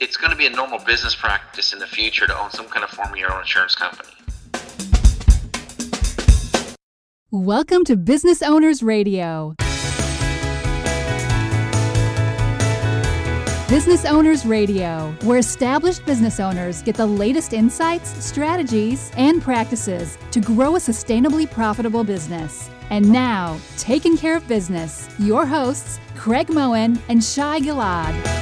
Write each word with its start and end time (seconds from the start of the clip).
it's 0.00 0.16
going 0.16 0.30
to 0.30 0.36
be 0.36 0.46
a 0.46 0.50
normal 0.50 0.78
business 0.78 1.14
practice 1.14 1.74
in 1.74 1.78
the 1.78 1.86
future 1.86 2.26
to 2.26 2.42
own 2.42 2.50
some 2.50 2.66
kind 2.68 2.82
of 2.82 2.88
form 2.88 3.10
of 3.10 3.18
your 3.18 3.30
own 3.30 3.40
insurance 3.40 3.74
company. 3.74 4.08
Welcome 7.30 7.84
to 7.84 7.96
Business 7.96 8.42
Owners 8.42 8.82
Radio. 8.82 9.54
Business 13.68 14.06
Owners 14.06 14.46
Radio, 14.46 15.14
where 15.22 15.38
established 15.38 16.04
business 16.06 16.40
owners 16.40 16.82
get 16.82 16.96
the 16.96 17.06
latest 17.06 17.52
insights, 17.52 18.24
strategies, 18.24 19.12
and 19.16 19.42
practices 19.42 20.16
to 20.32 20.40
grow 20.40 20.76
a 20.76 20.78
sustainably 20.78 21.48
profitable 21.48 22.04
business. 22.04 22.70
And 22.88 23.12
now, 23.12 23.60
taking 23.76 24.16
care 24.16 24.36
of 24.36 24.48
business, 24.48 25.08
your 25.18 25.44
hosts, 25.46 26.00
Craig 26.16 26.48
Moen 26.48 26.98
and 27.08 27.22
Shai 27.22 27.60
Gilad. 27.60 28.39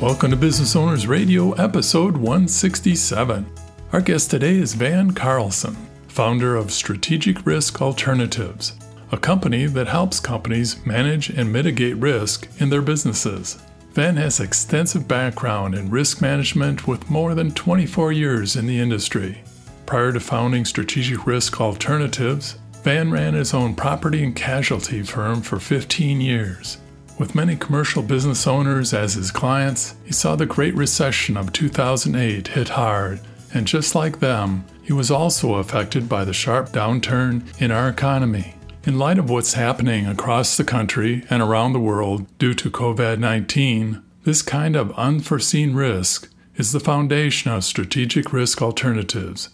Welcome 0.00 0.30
to 0.30 0.36
Business 0.36 0.76
Owners 0.76 1.06
Radio, 1.06 1.52
episode 1.52 2.16
167. 2.16 3.46
Our 3.92 4.00
guest 4.00 4.30
today 4.30 4.56
is 4.56 4.74
Van 4.74 5.12
Carlson, 5.12 5.74
founder 6.08 6.54
of 6.54 6.70
Strategic 6.70 7.46
Risk 7.46 7.80
Alternatives 7.80 8.74
a 9.12 9.16
company 9.16 9.66
that 9.66 9.86
helps 9.86 10.18
companies 10.18 10.84
manage 10.84 11.30
and 11.30 11.52
mitigate 11.52 11.96
risk 11.96 12.48
in 12.58 12.70
their 12.70 12.82
businesses. 12.82 13.62
Van 13.92 14.16
has 14.16 14.40
extensive 14.40 15.06
background 15.06 15.74
in 15.74 15.90
risk 15.90 16.20
management 16.20 16.86
with 16.88 17.08
more 17.08 17.34
than 17.34 17.52
24 17.52 18.12
years 18.12 18.56
in 18.56 18.66
the 18.66 18.78
industry. 18.78 19.42
Prior 19.86 20.12
to 20.12 20.20
founding 20.20 20.64
Strategic 20.64 21.26
Risk 21.26 21.60
Alternatives, 21.60 22.58
Van 22.82 23.10
ran 23.10 23.34
his 23.34 23.54
own 23.54 23.74
property 23.74 24.24
and 24.24 24.34
casualty 24.34 25.02
firm 25.02 25.40
for 25.40 25.58
15 25.58 26.20
years. 26.20 26.78
With 27.18 27.34
many 27.34 27.56
commercial 27.56 28.02
business 28.02 28.46
owners 28.46 28.92
as 28.92 29.14
his 29.14 29.30
clients, 29.30 29.94
he 30.04 30.12
saw 30.12 30.36
the 30.36 30.44
Great 30.44 30.74
Recession 30.74 31.38
of 31.38 31.50
2008 31.50 32.48
hit 32.48 32.68
hard, 32.68 33.20
and 33.54 33.66
just 33.66 33.94
like 33.94 34.20
them, 34.20 34.66
he 34.82 34.92
was 34.92 35.10
also 35.10 35.54
affected 35.54 36.10
by 36.10 36.26
the 36.26 36.34
sharp 36.34 36.72
downturn 36.72 37.42
in 37.58 37.70
our 37.70 37.88
economy. 37.88 38.54
In 38.84 38.98
light 38.98 39.18
of 39.18 39.30
what's 39.30 39.54
happening 39.54 40.06
across 40.06 40.58
the 40.58 40.64
country 40.64 41.24
and 41.30 41.42
around 41.42 41.72
the 41.72 41.80
world 41.80 42.26
due 42.36 42.52
to 42.52 42.70
COVID 42.70 43.18
19, 43.18 44.02
this 44.24 44.42
kind 44.42 44.76
of 44.76 44.92
unforeseen 44.92 45.74
risk 45.74 46.30
is 46.56 46.72
the 46.72 46.80
foundation 46.80 47.50
of 47.50 47.64
strategic 47.64 48.30
risk 48.30 48.60
alternatives, 48.60 49.48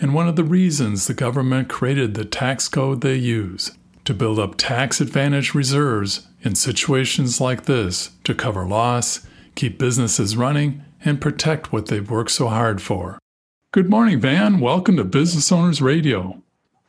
and 0.00 0.14
one 0.14 0.26
of 0.26 0.34
the 0.34 0.42
reasons 0.42 1.06
the 1.06 1.14
government 1.14 1.68
created 1.68 2.14
the 2.14 2.24
tax 2.24 2.66
code 2.66 3.02
they 3.02 3.14
use 3.14 3.70
to 4.04 4.14
build 4.14 4.38
up 4.38 4.56
tax 4.56 5.00
advantage 5.00 5.54
reserves 5.54 6.26
in 6.42 6.54
situations 6.54 7.40
like 7.40 7.64
this 7.64 8.10
to 8.24 8.34
cover 8.34 8.66
loss, 8.66 9.26
keep 9.54 9.78
businesses 9.78 10.36
running, 10.36 10.84
and 11.04 11.20
protect 11.20 11.72
what 11.72 11.86
they've 11.86 12.10
worked 12.10 12.30
so 12.30 12.48
hard 12.48 12.82
for. 12.82 13.18
Good 13.72 13.90
morning, 13.90 14.20
Van. 14.20 14.60
Welcome 14.60 14.96
to 14.98 15.04
Business 15.04 15.50
Owners 15.50 15.82
Radio. 15.82 16.40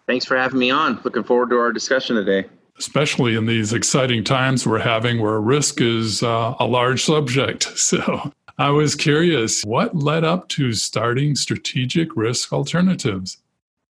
Thanks 0.07 0.25
for 0.25 0.37
having 0.37 0.59
me 0.59 0.69
on. 0.69 0.99
Looking 1.03 1.23
forward 1.23 1.49
to 1.49 1.57
our 1.57 1.71
discussion 1.71 2.15
today. 2.15 2.47
Especially 2.77 3.35
in 3.35 3.45
these 3.45 3.73
exciting 3.73 4.23
times 4.23 4.67
we're 4.67 4.79
having 4.79 5.21
where 5.21 5.39
risk 5.39 5.81
is 5.81 6.21
uh, 6.21 6.55
a 6.59 6.65
large 6.65 7.03
subject. 7.03 7.71
So 7.77 8.31
I 8.57 8.69
was 8.69 8.95
curious 8.95 9.63
what 9.63 9.95
led 9.95 10.23
up 10.23 10.47
to 10.49 10.73
starting 10.73 11.35
strategic 11.35 12.15
risk 12.15 12.53
alternatives? 12.53 13.37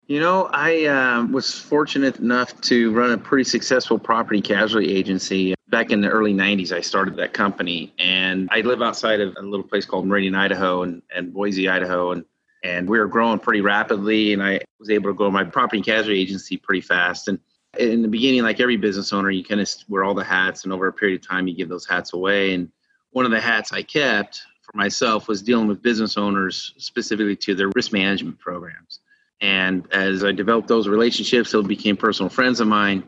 You 0.07 0.19
know, 0.19 0.49
I 0.51 0.85
uh, 0.85 1.25
was 1.27 1.57
fortunate 1.57 2.19
enough 2.19 2.59
to 2.61 2.91
run 2.91 3.11
a 3.11 3.17
pretty 3.17 3.45
successful 3.45 3.97
property 3.97 4.41
casualty 4.41 4.93
agency. 4.93 5.55
Back 5.69 5.91
in 5.91 6.01
the 6.01 6.09
early 6.09 6.33
90s, 6.33 6.71
I 6.71 6.81
started 6.81 7.15
that 7.17 7.33
company. 7.33 7.93
And 7.97 8.49
I 8.51 8.61
live 8.61 8.81
outside 8.81 9.21
of 9.21 9.35
a 9.37 9.41
little 9.41 9.65
place 9.65 9.85
called 9.85 10.05
Meridian, 10.05 10.35
Idaho, 10.35 10.83
and, 10.83 11.01
and 11.15 11.33
Boise, 11.33 11.69
Idaho. 11.69 12.11
And 12.11 12.25
and 12.63 12.89
we 12.89 12.97
were 12.97 13.07
growing 13.07 13.39
pretty 13.39 13.61
rapidly 13.61 14.33
and 14.33 14.41
i 14.41 14.59
was 14.79 14.89
able 14.89 15.09
to 15.09 15.13
grow 15.13 15.29
my 15.29 15.43
property 15.43 15.81
casualty 15.81 16.19
agency 16.19 16.57
pretty 16.57 16.81
fast 16.81 17.27
and 17.27 17.39
in 17.77 18.01
the 18.01 18.07
beginning 18.07 18.43
like 18.43 18.59
every 18.59 18.77
business 18.77 19.11
owner 19.13 19.29
you 19.29 19.43
kind 19.43 19.61
of 19.61 19.69
wear 19.89 20.03
all 20.03 20.13
the 20.13 20.23
hats 20.23 20.63
and 20.63 20.73
over 20.73 20.87
a 20.87 20.93
period 20.93 21.19
of 21.19 21.27
time 21.27 21.47
you 21.47 21.55
give 21.55 21.69
those 21.69 21.85
hats 21.85 22.13
away 22.13 22.53
and 22.53 22.71
one 23.11 23.25
of 23.25 23.31
the 23.31 23.39
hats 23.39 23.71
i 23.71 23.81
kept 23.81 24.43
for 24.61 24.75
myself 24.75 25.27
was 25.27 25.41
dealing 25.41 25.67
with 25.67 25.81
business 25.81 26.17
owners 26.17 26.73
specifically 26.77 27.35
to 27.35 27.53
their 27.53 27.69
risk 27.75 27.91
management 27.91 28.39
programs 28.39 28.99
and 29.41 29.85
as 29.91 30.23
i 30.23 30.31
developed 30.31 30.67
those 30.67 30.87
relationships 30.87 31.51
those 31.51 31.67
became 31.67 31.97
personal 31.97 32.29
friends 32.29 32.59
of 32.59 32.67
mine 32.67 33.03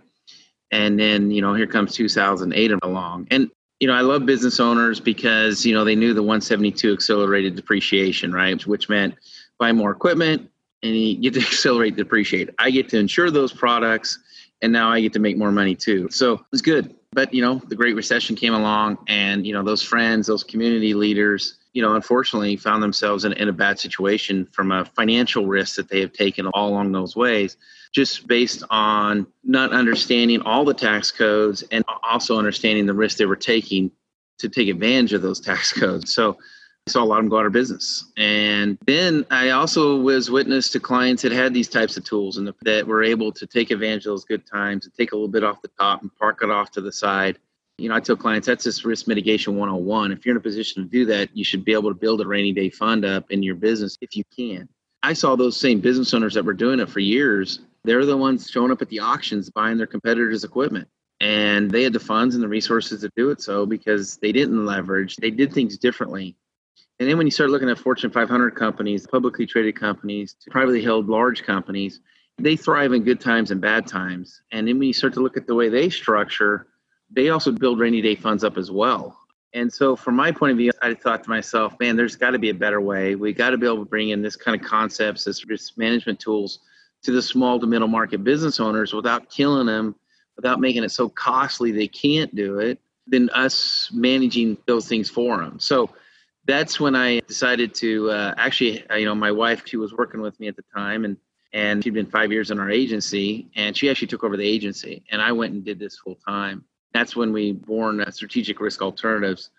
and 0.72 1.00
then 1.00 1.32
you 1.32 1.42
know 1.42 1.54
here 1.54 1.68
comes 1.68 1.94
2008 1.94 2.72
along 2.84 3.28
and 3.32 3.50
you 3.80 3.88
know, 3.88 3.94
I 3.94 4.02
love 4.02 4.26
business 4.26 4.60
owners 4.60 5.00
because, 5.00 5.66
you 5.66 5.74
know, 5.74 5.84
they 5.84 5.96
knew 5.96 6.14
the 6.14 6.22
172 6.22 6.94
accelerated 6.94 7.56
depreciation, 7.56 8.32
right? 8.32 8.66
Which 8.66 8.88
meant 8.88 9.16
buy 9.60 9.72
more 9.74 9.92
equipment 9.92 10.50
and 10.82 10.96
you 10.96 11.18
get 11.18 11.34
to 11.34 11.40
accelerate 11.46 11.96
depreciate. 11.96 12.50
I 12.58 12.72
get 12.72 12.90
to 12.90 13.00
insure 13.00 13.32
those 13.32 13.52
products 13.52 14.20
and 14.62 14.72
now 14.72 14.90
I 14.90 15.02
get 15.02 15.14
to 15.14 15.20
make 15.20 15.38
more 15.38 15.52
money 15.52 15.76
too. 15.76 16.10
So 16.10 16.46
it's 16.54 16.62
good. 16.62 16.96
But, 17.16 17.34
you 17.34 17.42
know, 17.42 17.62
the 17.70 17.78
Great 17.78 17.96
Recession 17.96 18.36
came 18.36 18.54
along 18.54 18.98
and, 19.08 19.48
you 19.48 19.54
know, 19.54 19.64
those 19.64 19.82
friends, 19.82 20.28
those 20.28 20.44
community 20.44 20.94
leaders, 20.94 21.56
you 21.72 21.82
know, 21.82 21.96
unfortunately 21.96 22.58
found 22.58 22.84
themselves 22.84 23.24
in, 23.24 23.32
in 23.34 23.48
a 23.48 23.54
bad 23.54 23.80
situation 23.80 24.46
from 24.52 24.74
a 24.74 24.84
financial 24.84 25.48
risk 25.48 25.78
that 25.78 25.88
they 25.88 26.02
have 26.02 26.12
taken 26.12 26.48
all 26.48 26.70
along 26.70 26.92
those 26.92 27.16
ways 27.16 27.56
just 27.94 28.28
based 28.28 28.62
on 28.70 29.26
not 29.46 29.72
understanding 29.72 30.42
all 30.42 30.66
the 30.66 30.74
tax 30.74 31.10
codes 31.10 31.64
and 31.72 31.86
also 32.04 32.38
understanding 32.38 32.86
the 32.86 32.94
risk 32.94 33.18
they 33.18 33.26
were 33.26 33.38
taking 33.38 33.90
to 34.38 34.50
take 34.50 34.68
advantage 34.68 35.14
of 35.14 35.22
those 35.22 35.40
tax 35.40 35.72
codes. 35.72 36.14
So 36.14 36.38
saw 36.88 37.04
a 37.04 37.06
lot 37.06 37.18
of 37.18 37.24
them 37.24 37.30
go 37.30 37.40
out 37.40 37.46
of 37.46 37.52
business. 37.52 38.12
And 38.18 38.78
then 38.86 39.26
I 39.32 39.50
also 39.52 39.98
was 39.98 40.30
witness 40.30 40.70
to 40.72 40.80
clients 40.80 41.24
that 41.24 41.32
had 41.32 41.54
these 41.54 41.68
types 41.68 41.98
of 41.98 42.04
tools 42.04 42.38
and 42.38 42.54
that 42.62 42.88
were 42.88 43.04
able 43.04 43.32
to 43.32 43.48
take 43.48 43.72
advantage 43.72 44.06
of 44.06 44.12
those 44.12 44.26
good 44.26 44.46
times 44.46 44.86
and 44.86 44.94
take 44.94 45.12
a 45.12 45.16
little 45.16 45.28
bit 45.28 45.44
off 45.44 45.62
the 45.62 45.72
top 45.80 46.02
and 46.02 46.16
park 46.18 46.40
it 46.44 46.52
off 46.52 46.72
to 46.72 46.82
the 46.82 46.92
side. 46.92 47.38
You 47.78 47.90
know, 47.90 47.96
I 47.96 48.00
tell 48.00 48.16
clients 48.16 48.48
that's 48.48 48.64
just 48.64 48.86
risk 48.86 49.08
mitigation 49.08 49.56
101. 49.56 50.12
If 50.12 50.26
you're 50.26 50.34
in 50.36 50.38
a 50.38 50.42
position 50.42 50.84
to 50.84 50.90
do 50.90 51.06
that, 51.08 51.36
you 51.36 51.44
should 51.44 51.66
be 51.66 51.74
able 51.74 51.90
to 51.90 52.00
build 52.00 52.22
a 52.22 52.28
rainy 52.28 52.54
day 52.54 52.70
fund 52.70 53.04
up 53.04 53.32
in 53.32 53.44
your 53.44 53.56
business 53.56 53.98
if 54.02 54.16
you 54.16 54.24
can. 54.36 54.70
I 55.04 55.14
saw 55.14 55.36
those 55.36 55.60
same 55.60 55.82
business 55.82 56.14
owners 56.14 56.36
that 56.36 56.46
were 56.46 56.54
doing 56.54 56.80
it 56.80 56.90
for 56.90 57.00
years 57.00 57.60
they're 57.86 58.06
the 58.06 58.18
ones 58.18 58.50
showing 58.50 58.72
up 58.72 58.82
at 58.82 58.90
the 58.90 59.00
auctions 59.00 59.50
buying 59.50 59.78
their 59.78 59.88
competitors' 59.88 60.44
equipment. 60.44 60.88
And 61.22 61.72
they 61.72 61.84
had 61.84 61.94
the 61.94 62.00
funds 62.00 62.36
and 62.36 62.44
the 62.44 62.48
resources 62.48 63.02
to 63.02 63.12
do 63.16 63.30
it 63.30 63.42
so 63.42 63.66
because 63.66 64.18
they 64.18 64.32
didn't 64.32 64.66
leverage, 64.66 65.16
they 65.16 65.32
did 65.32 65.54
things 65.54 65.78
differently. 65.78 66.36
And 67.00 67.10
then 67.10 67.18
when 67.18 67.28
you 67.28 67.32
start 67.32 67.50
looking 67.50 67.70
at 67.70 67.78
Fortune 67.78 68.10
500 68.10 68.52
companies, 68.56 69.06
publicly 69.06 69.46
traded 69.46 69.78
companies, 69.78 70.36
privately 70.50 70.82
held 70.82 71.08
large 71.08 71.44
companies, 71.44 72.00
they 72.38 72.56
thrive 72.56 72.94
in 72.94 73.04
good 73.04 73.20
times 73.20 73.52
and 73.52 73.60
bad 73.60 73.86
times. 73.86 74.42
And 74.52 74.68
then 74.68 74.80
when 74.80 74.88
you 74.88 74.94
start 74.94 75.14
to 75.16 75.20
look 75.20 75.38
at 75.38 75.48
the 75.48 75.56
way 75.56 75.70
they 75.70 75.90
structure, 75.90 76.68
they 77.12 77.30
also 77.30 77.52
build 77.52 77.80
rainy 77.80 78.02
day 78.02 78.16
funds 78.16 78.44
up 78.44 78.58
as 78.58 78.72
well. 78.72 79.18
And 79.54 79.72
so, 79.72 79.96
from 79.96 80.16
my 80.16 80.32
point 80.34 80.52
of 80.52 80.58
view, 80.58 80.72
I 80.82 80.94
thought 80.94 81.24
to 81.24 81.30
myself, 81.30 81.76
man, 81.80 81.96
there's 81.96 82.18
got 82.18 82.32
to 82.32 82.40
be 82.40 82.50
a 82.50 82.54
better 82.54 82.82
way. 82.82 83.16
We 83.16 83.32
got 83.32 83.52
to 83.52 83.58
be 83.58 83.66
able 83.66 83.80
to 83.80 83.90
bring 83.90 84.10
in 84.10 84.22
this 84.22 84.36
kind 84.36 84.60
of 84.60 84.68
concepts, 84.68 85.24
this 85.24 85.46
risk 85.46 85.78
management 85.78 86.20
tools 86.20 86.60
to 87.04 87.12
the 87.12 87.22
small 87.22 87.60
to 87.60 87.68
middle 87.68 87.88
market 87.88 88.24
business 88.24 88.60
owners 88.60 88.94
without 88.94 89.30
killing 89.30 89.68
them, 89.68 89.96
without 90.36 90.60
making 90.60 90.84
it 90.84 90.92
so 90.92 91.08
costly 91.08 91.72
they 91.72 91.88
can't 91.88 92.36
do 92.36 92.60
it, 92.60 92.80
than 93.08 93.30
us 93.30 93.90
managing 93.94 94.58
those 94.66 94.90
things 94.90 95.10
for 95.10 95.38
them. 95.38 95.58
So 95.58 95.90
that's 96.46 96.80
when 96.80 96.96
I 96.96 97.20
decided 97.22 97.74
to 97.76 98.12
uh, 98.12 98.34
actually, 98.38 98.88
uh, 98.90 98.96
you 98.96 99.06
know, 99.06 99.16
my 99.16 99.32
wife, 99.32 99.64
she 99.66 99.78
was 99.78 99.94
working 99.94 100.22
with 100.22 100.40
me 100.40 100.48
at 100.48 100.56
the 100.56 100.64
time 100.76 101.06
and 101.06 101.18
and 101.54 101.82
she'd 101.84 101.94
been 101.94 102.06
five 102.06 102.34
years 102.34 102.52
in 102.52 102.60
our 102.60 102.70
agency 102.70 103.48
and 103.56 103.78
she 103.78 103.90
actually 103.90 104.08
took 104.08 104.26
over 104.26 104.36
the 104.36 104.48
agency 104.48 105.04
and 105.10 105.22
I 105.22 105.32
went 105.32 105.54
and 105.54 105.64
did 105.64 105.80
this 105.80 105.98
full 105.98 106.16
time. 106.28 106.66
That's 106.94 107.16
when 107.16 107.32
we 107.32 107.54
born 107.54 108.02
uh, 108.02 108.12
Strategic 108.12 108.60
Risk 108.60 108.82
Alternatives 108.82 109.52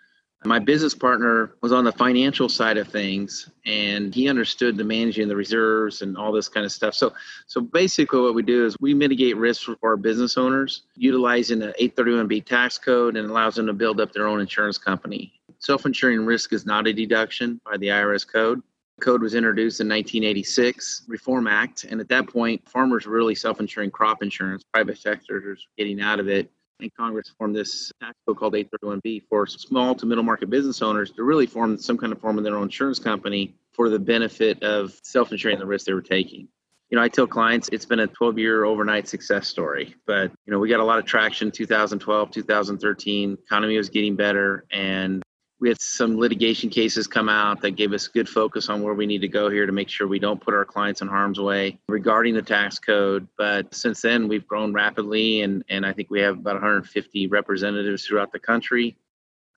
my 0.44 0.58
business 0.58 0.94
partner 0.94 1.54
was 1.62 1.72
on 1.72 1.84
the 1.84 1.92
financial 1.92 2.48
side 2.48 2.76
of 2.76 2.88
things 2.88 3.50
and 3.64 4.14
he 4.14 4.28
understood 4.28 4.76
the 4.76 4.84
managing 4.84 5.28
the 5.28 5.36
reserves 5.36 6.02
and 6.02 6.16
all 6.16 6.30
this 6.30 6.48
kind 6.48 6.66
of 6.66 6.72
stuff. 6.72 6.94
So 6.94 7.12
so 7.46 7.60
basically 7.60 8.20
what 8.20 8.34
we 8.34 8.42
do 8.42 8.66
is 8.66 8.76
we 8.80 8.94
mitigate 8.94 9.36
risk 9.36 9.62
for 9.64 9.76
our 9.82 9.96
business 9.96 10.36
owners 10.36 10.82
utilizing 10.94 11.58
the 11.58 11.74
831B 11.80 12.44
tax 12.44 12.78
code 12.78 13.16
and 13.16 13.28
allows 13.28 13.56
them 13.56 13.66
to 13.66 13.72
build 13.72 14.00
up 14.00 14.12
their 14.12 14.26
own 14.26 14.40
insurance 14.40 14.78
company. 14.78 15.32
Self-insuring 15.58 16.24
risk 16.26 16.52
is 16.52 16.66
not 16.66 16.86
a 16.86 16.92
deduction 16.92 17.60
by 17.64 17.78
the 17.78 17.88
IRS 17.88 18.30
code. 18.30 18.62
The 18.98 19.04
code 19.04 19.22
was 19.22 19.34
introduced 19.34 19.80
in 19.80 19.88
1986, 19.88 21.04
Reform 21.08 21.46
Act, 21.46 21.84
and 21.84 22.00
at 22.00 22.08
that 22.08 22.28
point 22.28 22.66
farmers 22.68 23.06
were 23.06 23.14
really 23.14 23.34
self-insuring 23.34 23.90
crop 23.90 24.22
insurance, 24.22 24.64
private 24.72 24.98
sectors 24.98 25.66
getting 25.76 26.00
out 26.00 26.20
of 26.20 26.28
it 26.28 26.50
and 26.80 26.94
Congress 26.94 27.32
formed 27.38 27.54
this 27.54 27.92
tax 28.00 28.14
code 28.26 28.36
called 28.38 28.54
831B 28.54 29.22
for 29.28 29.46
small 29.46 29.94
to 29.94 30.06
middle 30.06 30.24
market 30.24 30.50
business 30.50 30.82
owners 30.82 31.10
to 31.12 31.22
really 31.22 31.46
form 31.46 31.78
some 31.78 31.96
kind 31.96 32.12
of 32.12 32.20
form 32.20 32.38
of 32.38 32.44
their 32.44 32.56
own 32.56 32.64
insurance 32.64 32.98
company 32.98 33.54
for 33.72 33.88
the 33.88 33.98
benefit 33.98 34.62
of 34.62 34.98
self 35.02 35.32
insuring 35.32 35.58
the 35.58 35.66
risk 35.66 35.86
they 35.86 35.92
were 35.92 36.02
taking. 36.02 36.48
you 36.90 36.96
know, 36.96 37.02
I 37.02 37.08
tell 37.08 37.26
clients 37.26 37.68
it's 37.72 37.84
been 37.84 38.00
a 38.00 38.06
12 38.06 38.38
year 38.38 38.64
overnight 38.64 39.08
success 39.08 39.48
story, 39.48 39.94
but 40.06 40.30
you 40.44 40.52
know, 40.52 40.58
we 40.58 40.68
got 40.68 40.80
a 40.80 40.84
lot 40.84 40.98
of 40.98 41.04
traction 41.04 41.50
2012, 41.50 42.30
2013, 42.30 43.38
economy 43.44 43.76
was 43.76 43.88
getting 43.88 44.16
better 44.16 44.64
and 44.70 45.22
we 45.58 45.68
had 45.68 45.80
some 45.80 46.18
litigation 46.18 46.68
cases 46.68 47.06
come 47.06 47.28
out 47.28 47.62
that 47.62 47.72
gave 47.72 47.92
us 47.92 48.08
good 48.08 48.28
focus 48.28 48.68
on 48.68 48.82
where 48.82 48.94
we 48.94 49.06
need 49.06 49.22
to 49.22 49.28
go 49.28 49.48
here 49.48 49.64
to 49.64 49.72
make 49.72 49.88
sure 49.88 50.06
we 50.06 50.18
don't 50.18 50.40
put 50.40 50.52
our 50.52 50.66
clients 50.66 51.00
in 51.00 51.08
harm's 51.08 51.40
way 51.40 51.78
regarding 51.88 52.34
the 52.34 52.42
tax 52.42 52.78
code. 52.78 53.26
But 53.38 53.74
since 53.74 54.02
then, 54.02 54.28
we've 54.28 54.46
grown 54.46 54.74
rapidly, 54.74 55.40
and, 55.42 55.64
and 55.70 55.86
I 55.86 55.92
think 55.92 56.10
we 56.10 56.20
have 56.20 56.36
about 56.36 56.54
150 56.54 57.28
representatives 57.28 58.04
throughout 58.04 58.32
the 58.32 58.38
country. 58.38 58.96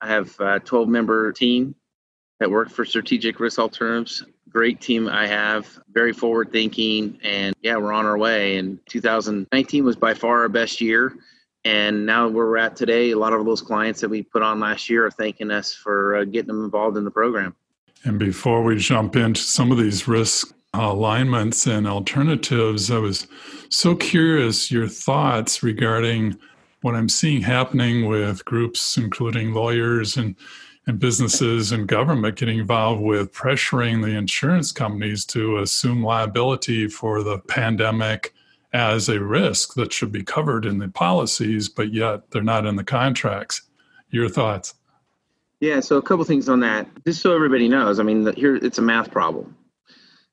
I 0.00 0.08
have 0.08 0.34
a 0.40 0.58
12 0.60 0.88
member 0.88 1.32
team 1.32 1.74
that 2.38 2.50
work 2.50 2.70
for 2.70 2.86
Strategic 2.86 3.38
Risk 3.38 3.58
Alternatives. 3.58 4.24
Great 4.48 4.80
team 4.80 5.06
I 5.06 5.26
have, 5.26 5.78
very 5.92 6.14
forward 6.14 6.50
thinking, 6.50 7.18
and 7.22 7.54
yeah, 7.60 7.76
we're 7.76 7.92
on 7.92 8.06
our 8.06 8.16
way. 8.16 8.56
And 8.56 8.78
2019 8.88 9.84
was 9.84 9.96
by 9.96 10.14
far 10.14 10.40
our 10.40 10.48
best 10.48 10.80
year. 10.80 11.14
And 11.64 12.06
now 12.06 12.28
where 12.28 12.46
we're 12.46 12.56
at 12.56 12.76
today, 12.76 13.10
a 13.10 13.18
lot 13.18 13.32
of 13.32 13.44
those 13.44 13.60
clients 13.60 14.00
that 14.00 14.08
we 14.08 14.22
put 14.22 14.42
on 14.42 14.60
last 14.60 14.88
year 14.88 15.06
are 15.06 15.10
thanking 15.10 15.50
us 15.50 15.74
for 15.74 16.16
uh, 16.16 16.24
getting 16.24 16.48
them 16.48 16.64
involved 16.64 16.96
in 16.96 17.04
the 17.04 17.10
program. 17.10 17.54
And 18.04 18.18
before 18.18 18.62
we 18.62 18.76
jump 18.78 19.14
into 19.16 19.40
some 19.40 19.70
of 19.70 19.76
these 19.76 20.08
risk 20.08 20.54
alignments 20.72 21.66
and 21.66 21.86
alternatives, 21.86 22.90
I 22.90 22.98
was 22.98 23.26
so 23.68 23.94
curious 23.94 24.70
your 24.70 24.88
thoughts 24.88 25.62
regarding 25.62 26.38
what 26.80 26.94
I'm 26.94 27.10
seeing 27.10 27.42
happening 27.42 28.08
with 28.08 28.42
groups, 28.46 28.96
including 28.96 29.52
lawyers 29.52 30.16
and 30.16 30.36
and 30.86 30.98
businesses 30.98 31.72
and 31.72 31.86
government 31.86 32.36
getting 32.36 32.58
involved 32.58 33.02
with 33.02 33.32
pressuring 33.32 34.02
the 34.02 34.16
insurance 34.16 34.72
companies 34.72 35.24
to 35.26 35.58
assume 35.58 36.02
liability 36.02 36.88
for 36.88 37.22
the 37.22 37.38
pandemic 37.38 38.34
as 38.72 39.08
a 39.08 39.20
risk 39.20 39.74
that 39.74 39.92
should 39.92 40.12
be 40.12 40.22
covered 40.22 40.64
in 40.64 40.78
the 40.78 40.88
policies, 40.88 41.68
but 41.68 41.92
yet 41.92 42.30
they're 42.30 42.42
not 42.42 42.66
in 42.66 42.76
the 42.76 42.84
contracts. 42.84 43.62
Your 44.10 44.28
thoughts? 44.28 44.74
Yeah, 45.60 45.80
so 45.80 45.96
a 45.96 46.02
couple 46.02 46.24
things 46.24 46.48
on 46.48 46.60
that. 46.60 46.88
Just 47.06 47.20
so 47.20 47.34
everybody 47.34 47.68
knows, 47.68 48.00
I 48.00 48.02
mean, 48.02 48.32
here 48.34 48.56
it's 48.56 48.78
a 48.78 48.82
math 48.82 49.10
problem. 49.10 49.56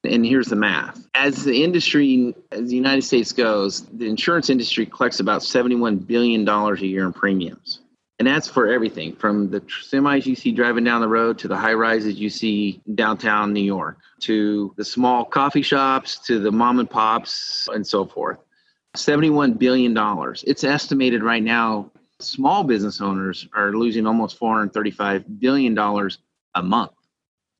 And 0.03 0.25
here's 0.25 0.47
the 0.47 0.55
math. 0.55 1.05
As 1.15 1.43
the 1.43 1.63
industry, 1.63 2.33
as 2.51 2.69
the 2.69 2.75
United 2.75 3.03
States 3.03 3.31
goes, 3.33 3.85
the 3.87 4.07
insurance 4.07 4.49
industry 4.49 4.85
collects 4.85 5.19
about 5.19 5.41
$71 5.41 6.07
billion 6.07 6.47
a 6.47 6.75
year 6.77 7.05
in 7.05 7.13
premiums. 7.13 7.81
And 8.19 8.27
that's 8.27 8.47
for 8.47 8.67
everything 8.67 9.15
from 9.15 9.51
the 9.51 9.61
semis 9.61 10.25
you 10.25 10.35
see 10.35 10.51
driving 10.51 10.83
down 10.83 11.01
the 11.01 11.07
road 11.07 11.37
to 11.39 11.47
the 11.47 11.55
high 11.55 11.73
rises 11.73 12.15
you 12.15 12.29
see 12.29 12.81
downtown 12.95 13.53
New 13.53 13.63
York 13.63 13.99
to 14.21 14.73
the 14.75 14.83
small 14.83 15.23
coffee 15.23 15.61
shops 15.61 16.17
to 16.25 16.39
the 16.39 16.51
mom 16.51 16.79
and 16.79 16.89
pops 16.89 17.67
and 17.71 17.85
so 17.85 18.05
forth. 18.05 18.39
$71 18.95 19.59
billion. 19.59 19.95
It's 20.47 20.63
estimated 20.63 21.21
right 21.21 21.43
now 21.43 21.91
small 22.19 22.63
business 22.63 23.01
owners 23.01 23.47
are 23.53 23.73
losing 23.73 24.07
almost 24.07 24.39
$435 24.39 25.39
billion 25.39 25.77
a 25.77 26.63
month. 26.63 26.91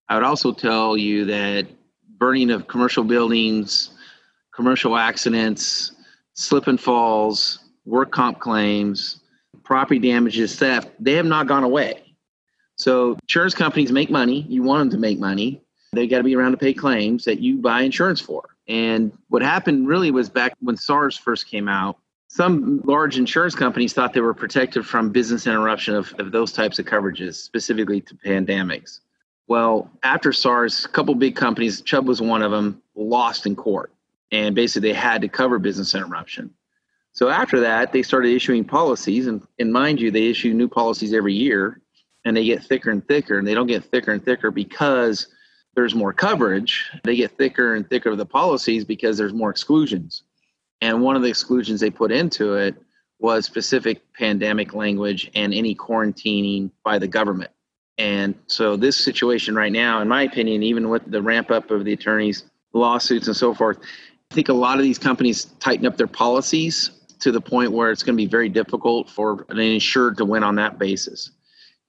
I 0.09 0.15
would 0.15 0.23
also 0.23 0.51
tell 0.53 0.97
you 0.97 1.25
that 1.25 1.67
burning 2.17 2.49
of 2.49 2.67
commercial 2.67 3.03
buildings, 3.03 3.91
commercial 4.53 4.97
accidents, 4.97 5.91
slip 6.33 6.67
and 6.67 6.79
falls, 6.79 7.59
work 7.85 8.11
comp 8.11 8.39
claims, 8.39 9.19
property 9.67 9.99
damages, 9.99 10.55
theft, 10.55 10.89
they 10.97 11.13
have 11.13 11.25
not 11.25 11.45
gone 11.45 11.65
away. 11.65 12.01
So 12.77 13.17
insurance 13.23 13.53
companies 13.53 13.91
make 13.91 14.09
money. 14.09 14.45
You 14.47 14.63
want 14.63 14.79
them 14.79 14.89
to 14.91 14.97
make 14.97 15.19
money. 15.19 15.61
They 15.91 16.07
got 16.07 16.19
to 16.19 16.23
be 16.23 16.35
around 16.37 16.51
to 16.51 16.57
pay 16.57 16.73
claims 16.73 17.25
that 17.25 17.39
you 17.39 17.57
buy 17.57 17.81
insurance 17.81 18.21
for. 18.21 18.43
And 18.69 19.11
what 19.27 19.41
happened 19.41 19.87
really 19.87 20.09
was 20.09 20.29
back 20.29 20.53
when 20.61 20.77
SARS 20.77 21.17
first 21.17 21.47
came 21.47 21.67
out, 21.67 21.97
some 22.29 22.81
large 22.85 23.17
insurance 23.17 23.55
companies 23.55 23.93
thought 23.93 24.13
they 24.13 24.21
were 24.21 24.33
protected 24.33 24.85
from 24.85 25.11
business 25.11 25.47
interruption 25.47 25.95
of, 25.95 26.13
of 26.17 26.31
those 26.31 26.53
types 26.53 26.79
of 26.79 26.85
coverages, 26.85 27.35
specifically 27.35 27.99
to 28.01 28.15
pandemics. 28.15 29.01
Well, 29.47 29.89
after 30.03 30.31
SARS, 30.31 30.85
a 30.85 30.89
couple 30.89 31.13
big 31.15 31.35
companies, 31.35 31.81
Chubb 31.81 32.07
was 32.07 32.21
one 32.21 32.41
of 32.41 32.51
them, 32.51 32.81
lost 32.95 33.45
in 33.45 33.55
court. 33.55 33.91
And 34.31 34.55
basically, 34.55 34.89
they 34.89 34.95
had 34.95 35.21
to 35.21 35.29
cover 35.29 35.59
business 35.59 35.95
interruption. 35.95 36.53
So 37.17 37.29
after 37.29 37.59
that, 37.61 37.93
they 37.93 38.03
started 38.03 38.29
issuing 38.35 38.63
policies, 38.63 39.25
and, 39.25 39.41
and 39.57 39.73
mind 39.73 39.99
you, 39.99 40.11
they 40.11 40.27
issue 40.27 40.53
new 40.53 40.67
policies 40.67 41.15
every 41.15 41.33
year, 41.33 41.81
and 42.25 42.37
they 42.37 42.45
get 42.45 42.63
thicker 42.63 42.91
and 42.91 43.03
thicker, 43.07 43.39
and 43.39 43.47
they 43.47 43.55
don't 43.55 43.65
get 43.65 43.83
thicker 43.85 44.11
and 44.11 44.23
thicker 44.23 44.51
because 44.51 45.27
there's 45.73 45.95
more 45.95 46.13
coverage. 46.13 46.91
They 47.05 47.15
get 47.15 47.35
thicker 47.35 47.73
and 47.73 47.89
thicker 47.89 48.11
of 48.11 48.19
the 48.19 48.25
policies 48.27 48.85
because 48.85 49.17
there's 49.17 49.33
more 49.33 49.49
exclusions. 49.49 50.21
And 50.81 51.01
one 51.01 51.15
of 51.15 51.23
the 51.23 51.27
exclusions 51.27 51.79
they 51.79 51.89
put 51.89 52.11
into 52.11 52.53
it 52.53 52.75
was 53.17 53.45
specific 53.45 54.13
pandemic 54.13 54.75
language 54.75 55.31
and 55.33 55.55
any 55.55 55.73
quarantining 55.73 56.69
by 56.85 56.99
the 56.99 57.07
government. 57.07 57.49
And 57.97 58.35
so 58.45 58.77
this 58.77 58.95
situation 58.95 59.55
right 59.55 59.71
now, 59.71 60.01
in 60.01 60.07
my 60.07 60.21
opinion, 60.21 60.61
even 60.61 60.89
with 60.89 61.09
the 61.09 61.23
ramp 61.23 61.49
up 61.49 61.71
of 61.71 61.83
the 61.83 61.93
attorneys' 61.93 62.43
lawsuits 62.73 63.25
and 63.25 63.35
so 63.35 63.55
forth, 63.55 63.79
I 64.29 64.35
think 64.35 64.49
a 64.49 64.53
lot 64.53 64.77
of 64.77 64.83
these 64.83 64.99
companies 64.99 65.45
tighten 65.59 65.87
up 65.87 65.97
their 65.97 66.05
policies 66.05 66.91
to 67.19 67.31
the 67.31 67.41
point 67.41 67.71
where 67.71 67.91
it's 67.91 68.03
going 68.03 68.15
to 68.15 68.23
be 68.23 68.29
very 68.29 68.49
difficult 68.49 69.09
for 69.09 69.45
an 69.49 69.59
insured 69.59 70.17
to 70.17 70.25
win 70.25 70.43
on 70.43 70.55
that 70.55 70.77
basis. 70.77 71.31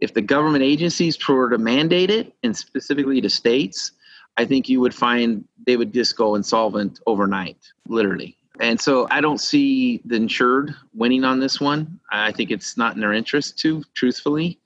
If 0.01 0.15
the 0.15 0.23
government 0.23 0.63
agencies 0.63 1.19
were 1.29 1.51
to 1.51 1.59
mandate 1.59 2.11
it, 2.11 2.33
and 2.43 2.57
specifically 2.57 3.21
to 3.21 3.29
states, 3.29 3.93
I 4.37 4.45
think 4.45 4.69
you 4.69 4.81
would 4.81 4.95
find 4.95 5.45
they 5.67 5.77
would 5.77 5.93
just 5.93 6.17
go 6.17 6.37
insolvent 6.37 7.01
overnight, 7.07 7.59
literally. 7.89 8.37
And 8.61 8.81
so 8.81 9.07
I 9.11 9.21
don't 9.21 9.41
see 9.41 10.01
the 10.05 10.17
insured 10.17 10.75
winning 10.95 11.25
on 11.25 11.41
this 11.41 11.61
one. 11.61 11.99
I 12.11 12.33
think 12.33 12.51
it's 12.51 12.77
not 12.77 12.95
in 12.95 13.01
their 13.01 13.13
interest 13.13 13.59
to, 13.61 13.83
truthfully. 13.95 14.59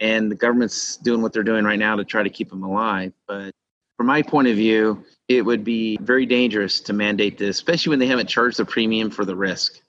And 0.00 0.30
the 0.30 0.36
government's 0.36 0.96
doing 0.96 1.22
what 1.22 1.32
they're 1.32 1.42
doing 1.42 1.64
right 1.64 1.78
now 1.78 1.96
to 1.96 2.04
try 2.04 2.22
to 2.22 2.30
keep 2.30 2.50
them 2.50 2.62
alive. 2.62 3.12
But 3.26 3.52
from 3.96 4.06
my 4.06 4.22
point 4.22 4.48
of 4.48 4.56
view, 4.56 5.04
it 5.28 5.42
would 5.42 5.64
be 5.64 5.96
very 6.00 6.26
dangerous 6.26 6.80
to 6.80 6.92
mandate 6.92 7.38
this, 7.38 7.56
especially 7.56 7.90
when 7.90 7.98
they 7.98 8.06
haven't 8.06 8.28
charged 8.28 8.58
the 8.58 8.64
premium 8.64 9.10
for 9.10 9.24
the 9.24 9.34
risk. 9.34 9.80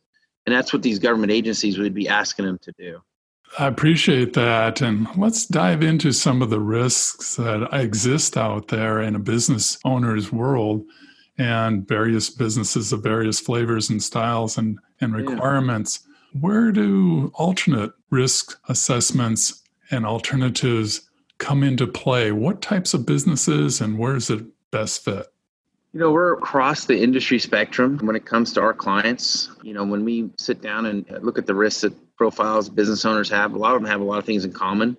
And 0.48 0.56
that's 0.56 0.72
what 0.72 0.82
these 0.82 0.98
government 0.98 1.32
agencies 1.32 1.78
would 1.78 1.94
be 1.94 2.08
asking 2.08 2.46
them 2.46 2.58
to 2.60 2.72
do. 2.80 3.02
I 3.60 3.68
appreciate 3.68 4.32
that. 4.34 4.82
And 4.82 5.08
let's 5.18 5.46
dive 5.46 5.84
into 5.84 6.14
some 6.14 6.42
of 6.42 6.50
the 6.50 6.62
risks 6.62 7.36
that 7.36 7.68
exist 7.74 8.38
out 8.38 8.70
there 8.70 9.02
in 9.02 9.14
a 9.14 9.20
business 9.20 9.78
owner's 9.84 10.32
world 10.32 10.86
and 11.38 11.86
various 11.86 12.30
businesses 12.30 12.94
of 12.94 13.04
various 13.04 13.42
flavors 13.42 13.90
and 13.90 14.02
styles 14.02 14.58
and, 14.58 14.80
and 15.02 15.14
requirements. 15.14 16.00
Yeah. 16.34 16.42
Where 16.42 16.72
do 16.72 17.30
alternate 17.34 17.92
risk 18.10 18.58
assessments 18.70 19.62
and 19.92 20.06
alternatives 20.06 21.10
come 21.40 21.62
into 21.62 21.88
play? 21.88 22.32
What 22.32 22.62
types 22.62 22.94
of 22.94 23.06
businesses 23.06 23.82
and 23.82 23.98
where 23.98 24.16
is 24.16 24.30
it 24.30 24.46
best 24.72 25.04
fit? 25.04 25.28
You 25.98 26.04
know, 26.04 26.12
we're 26.12 26.34
across 26.34 26.86
the 26.86 26.96
industry 26.96 27.40
spectrum 27.40 27.98
when 28.04 28.16
it 28.16 28.24
comes 28.24 28.54
to 28.54 28.62
our 28.62 28.76
clients. 28.76 29.50
You 29.64 29.74
know, 29.74 29.84
when 29.84 30.06
we 30.06 30.30
sit 30.38 30.62
down 30.62 30.86
and 30.86 31.10
look 31.24 31.40
at 31.40 31.48
the 31.48 31.56
risks 31.56 31.82
that 31.82 32.16
profiles 32.18 32.70
business 32.70 33.04
owners 33.04 33.30
have, 33.30 33.56
a 33.56 33.58
lot 33.58 33.74
of 33.74 33.82
them 33.82 33.90
have 33.90 34.00
a 34.00 34.04
lot 34.04 34.20
of 34.20 34.24
things 34.24 34.46
in 34.46 34.54
common. 34.54 34.96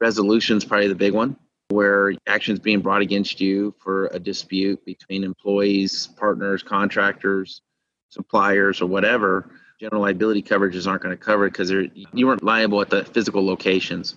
Resolution 0.00 0.56
is 0.56 0.64
probably 0.64 0.88
the 0.88 0.96
big 0.96 1.12
one, 1.12 1.36
where 1.68 2.14
actions 2.26 2.58
being 2.58 2.80
brought 2.80 3.00
against 3.00 3.40
you 3.40 3.76
for 3.78 4.08
a 4.08 4.18
dispute 4.18 4.84
between 4.84 5.22
employees, 5.22 6.08
partners, 6.16 6.64
contractors, 6.64 7.62
suppliers, 8.08 8.82
or 8.82 8.86
whatever. 8.86 9.48
General 9.78 10.02
liability 10.02 10.42
coverages 10.42 10.88
aren't 10.88 11.02
going 11.04 11.16
to 11.16 11.24
cover 11.24 11.46
it 11.46 11.52
because 11.52 11.70
you 11.70 12.26
weren't 12.26 12.42
liable 12.42 12.80
at 12.80 12.90
the 12.90 13.04
physical 13.04 13.46
locations. 13.46 14.16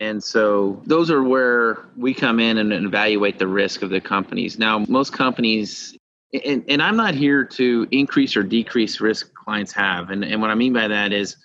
And 0.00 0.22
so 0.22 0.80
those 0.86 1.10
are 1.10 1.22
where 1.22 1.86
we 1.96 2.14
come 2.14 2.38
in 2.38 2.58
and 2.58 2.72
evaluate 2.72 3.38
the 3.38 3.48
risk 3.48 3.82
of 3.82 3.90
the 3.90 4.00
companies. 4.00 4.58
Now, 4.58 4.84
most 4.88 5.12
companies, 5.12 5.96
and, 6.32 6.64
and 6.68 6.80
I'm 6.80 6.96
not 6.96 7.14
here 7.14 7.44
to 7.44 7.88
increase 7.90 8.36
or 8.36 8.42
decrease 8.42 9.00
risk 9.00 9.34
clients 9.34 9.72
have. 9.72 10.10
And, 10.10 10.24
and 10.24 10.40
what 10.40 10.50
I 10.50 10.54
mean 10.54 10.72
by 10.72 10.88
that 10.88 11.12
is, 11.12 11.36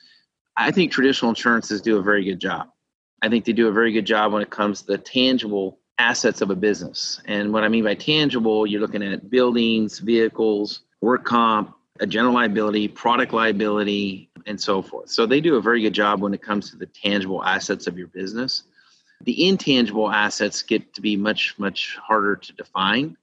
I 0.55 0.69
think 0.69 0.91
traditional 0.91 1.29
insurances 1.29 1.81
do 1.81 1.97
a 1.97 2.03
very 2.03 2.23
good 2.23 2.39
job. 2.39 2.67
I 3.23 3.29
think 3.29 3.45
they 3.45 3.53
do 3.53 3.69
a 3.69 3.71
very 3.71 3.91
good 3.91 4.05
job 4.05 4.33
when 4.33 4.43
it 4.43 4.51
comes 4.51 4.81
to 4.81 4.87
the 4.87 4.97
tangible 4.99 5.79
assets 5.97 6.41
of 6.41 6.51
a 6.51 6.55
business. 6.55 7.21
And 7.25 7.53
what 7.53 7.63
I 7.63 7.69
mean 7.69 7.83
by 7.83 7.95
tangible, 7.95 8.67
you're 8.67 8.81
looking 8.81 9.01
at 9.01 9.29
buildings, 9.29 9.99
vehicles, 9.99 10.81
work 11.01 11.23
comp, 11.23 11.75
a 11.99 12.05
general 12.05 12.33
liability, 12.33 12.87
product 12.87 13.33
liability, 13.33 14.29
and 14.45 14.59
so 14.59 14.81
forth. 14.81 15.09
So 15.09 15.25
they 15.25 15.41
do 15.41 15.55
a 15.55 15.61
very 15.61 15.81
good 15.81 15.93
job 15.93 16.21
when 16.21 16.33
it 16.33 16.41
comes 16.41 16.69
to 16.71 16.77
the 16.77 16.85
tangible 16.85 17.43
assets 17.43 17.87
of 17.87 17.97
your 17.97 18.07
business. 18.07 18.63
The 19.21 19.47
intangible 19.47 20.11
assets 20.11 20.61
get 20.61 20.93
to 20.95 21.01
be 21.01 21.15
much, 21.15 21.55
much 21.57 21.97
harder 21.97 22.35
to 22.35 22.53
define 22.53 23.17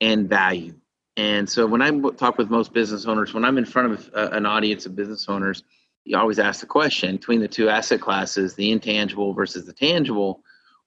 and 0.00 0.28
value. 0.28 0.74
And 1.16 1.48
so 1.48 1.66
when 1.66 1.82
I 1.82 1.90
talk 2.12 2.38
with 2.38 2.50
most 2.50 2.72
business 2.72 3.06
owners, 3.06 3.34
when 3.34 3.44
I'm 3.44 3.58
in 3.58 3.64
front 3.64 3.92
of 3.92 4.10
uh, 4.14 4.30
an 4.32 4.46
audience 4.46 4.86
of 4.86 4.96
business 4.96 5.28
owners, 5.28 5.62
you 6.04 6.16
always 6.16 6.38
ask 6.38 6.60
the 6.60 6.66
question 6.66 7.16
between 7.16 7.40
the 7.40 7.48
two 7.48 7.68
asset 7.68 8.00
classes, 8.00 8.54
the 8.54 8.72
intangible 8.72 9.34
versus 9.34 9.66
the 9.66 9.72
tangible, 9.72 10.40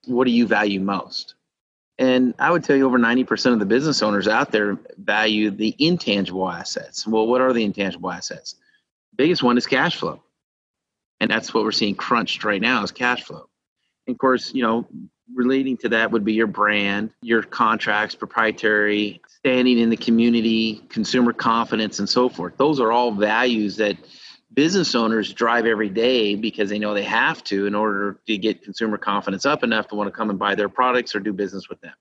what 0.05 0.25
do 0.25 0.31
you 0.31 0.47
value 0.47 0.79
most? 0.79 1.35
And 1.97 2.33
I 2.39 2.51
would 2.51 2.63
tell 2.63 2.75
you 2.75 2.85
over 2.85 2.99
90% 2.99 3.53
of 3.53 3.59
the 3.59 3.65
business 3.65 4.01
owners 4.01 4.27
out 4.27 4.51
there 4.51 4.77
value 4.97 5.51
the 5.51 5.75
intangible 5.79 6.49
assets. 6.49 7.07
Well, 7.07 7.27
what 7.27 7.39
are 7.39 7.53
the 7.53 7.63
intangible 7.63 8.11
assets? 8.11 8.55
Biggest 9.15 9.43
one 9.43 9.57
is 9.57 9.65
cash 9.65 9.97
flow. 9.97 10.21
And 11.19 11.31
that's 11.31 11.53
what 11.53 11.63
we're 11.63 11.71
seeing 11.71 11.95
crunched 11.95 12.43
right 12.43 12.61
now 12.61 12.83
is 12.83 12.91
cash 12.91 13.23
flow. 13.23 13.47
And 14.07 14.15
of 14.15 14.19
course, 14.19 14.53
you 14.53 14.61
know, 14.61 14.87
relating 15.33 15.77
to 15.77 15.89
that 15.89 16.11
would 16.11 16.23
be 16.23 16.33
your 16.33 16.47
brand, 16.47 17.11
your 17.21 17.41
contracts, 17.41 18.15
proprietary, 18.15 19.21
standing 19.27 19.79
in 19.79 19.89
the 19.89 19.97
community, 19.97 20.83
consumer 20.89 21.33
confidence, 21.33 21.99
and 21.99 22.07
so 22.07 22.29
forth. 22.29 22.57
Those 22.57 22.79
are 22.79 22.91
all 22.91 23.11
values 23.11 23.77
that 23.77 23.97
business 24.53 24.95
owners 24.95 25.33
drive 25.33 25.65
every 25.65 25.89
day 25.89 26.35
because 26.35 26.69
they 26.69 26.79
know 26.79 26.93
they 26.93 27.03
have 27.03 27.43
to 27.45 27.65
in 27.65 27.75
order 27.75 28.19
to 28.27 28.37
get 28.37 28.63
consumer 28.63 28.97
confidence 28.97 29.45
up 29.45 29.63
enough 29.63 29.87
to 29.89 29.95
want 29.95 30.07
to 30.07 30.11
come 30.11 30.29
and 30.29 30.39
buy 30.39 30.55
their 30.55 30.69
products 30.69 31.15
or 31.15 31.19
do 31.19 31.33
business 31.33 31.69
with 31.69 31.79
them. 31.81 31.93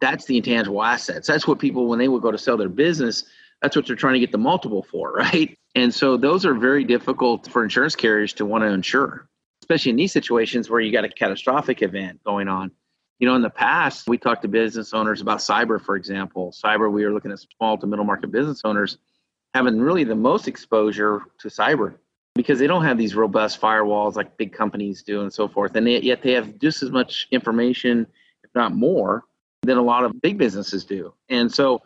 That's 0.00 0.26
the 0.26 0.36
intangible 0.36 0.82
assets. 0.82 1.26
That's 1.26 1.46
what 1.46 1.58
people, 1.58 1.86
when 1.86 1.98
they 1.98 2.08
would 2.08 2.22
go 2.22 2.30
to 2.30 2.38
sell 2.38 2.56
their 2.56 2.68
business, 2.68 3.24
that's 3.62 3.74
what 3.74 3.86
they're 3.86 3.96
trying 3.96 4.14
to 4.14 4.20
get 4.20 4.32
the 4.32 4.38
multiple 4.38 4.82
for, 4.82 5.12
right? 5.16 5.58
And 5.76 5.94
so 5.94 6.16
those 6.16 6.44
are 6.44 6.54
very 6.54 6.82
difficult 6.82 7.48
for 7.52 7.62
insurance 7.62 7.94
carriers 7.94 8.32
to 8.34 8.44
want 8.44 8.64
to 8.64 8.68
insure 8.68 9.28
especially 9.66 9.90
in 9.90 9.96
these 9.96 10.12
situations 10.12 10.70
where 10.70 10.78
you 10.78 10.92
got 10.92 11.04
a 11.04 11.08
catastrophic 11.08 11.82
event 11.82 12.22
going 12.24 12.46
on. 12.46 12.70
You 13.18 13.26
know, 13.26 13.34
in 13.34 13.42
the 13.42 13.50
past, 13.50 14.08
we 14.08 14.16
talked 14.16 14.42
to 14.42 14.48
business 14.48 14.94
owners 14.94 15.20
about 15.20 15.38
cyber, 15.38 15.80
for 15.80 15.96
example. 15.96 16.52
Cyber, 16.52 16.92
we 16.92 17.04
were 17.04 17.12
looking 17.12 17.32
at 17.32 17.40
small 17.58 17.76
to 17.78 17.86
middle 17.86 18.04
market 18.04 18.30
business 18.30 18.60
owners 18.64 18.98
having 19.54 19.80
really 19.80 20.04
the 20.04 20.14
most 20.14 20.46
exposure 20.46 21.22
to 21.40 21.48
cyber 21.48 21.96
because 22.36 22.60
they 22.60 22.68
don't 22.68 22.84
have 22.84 22.96
these 22.96 23.16
robust 23.16 23.60
firewalls 23.60 24.14
like 24.14 24.36
big 24.36 24.52
companies 24.52 25.02
do 25.02 25.22
and 25.22 25.32
so 25.32 25.48
forth. 25.48 25.74
And 25.74 25.88
yet 25.88 26.22
they 26.22 26.32
have 26.32 26.60
just 26.60 26.84
as 26.84 26.92
much 26.92 27.26
information, 27.32 28.06
if 28.44 28.50
not 28.54 28.72
more, 28.72 29.24
than 29.62 29.78
a 29.78 29.82
lot 29.82 30.04
of 30.04 30.20
big 30.22 30.38
businesses 30.38 30.84
do. 30.84 31.12
And 31.28 31.52
so 31.52 31.82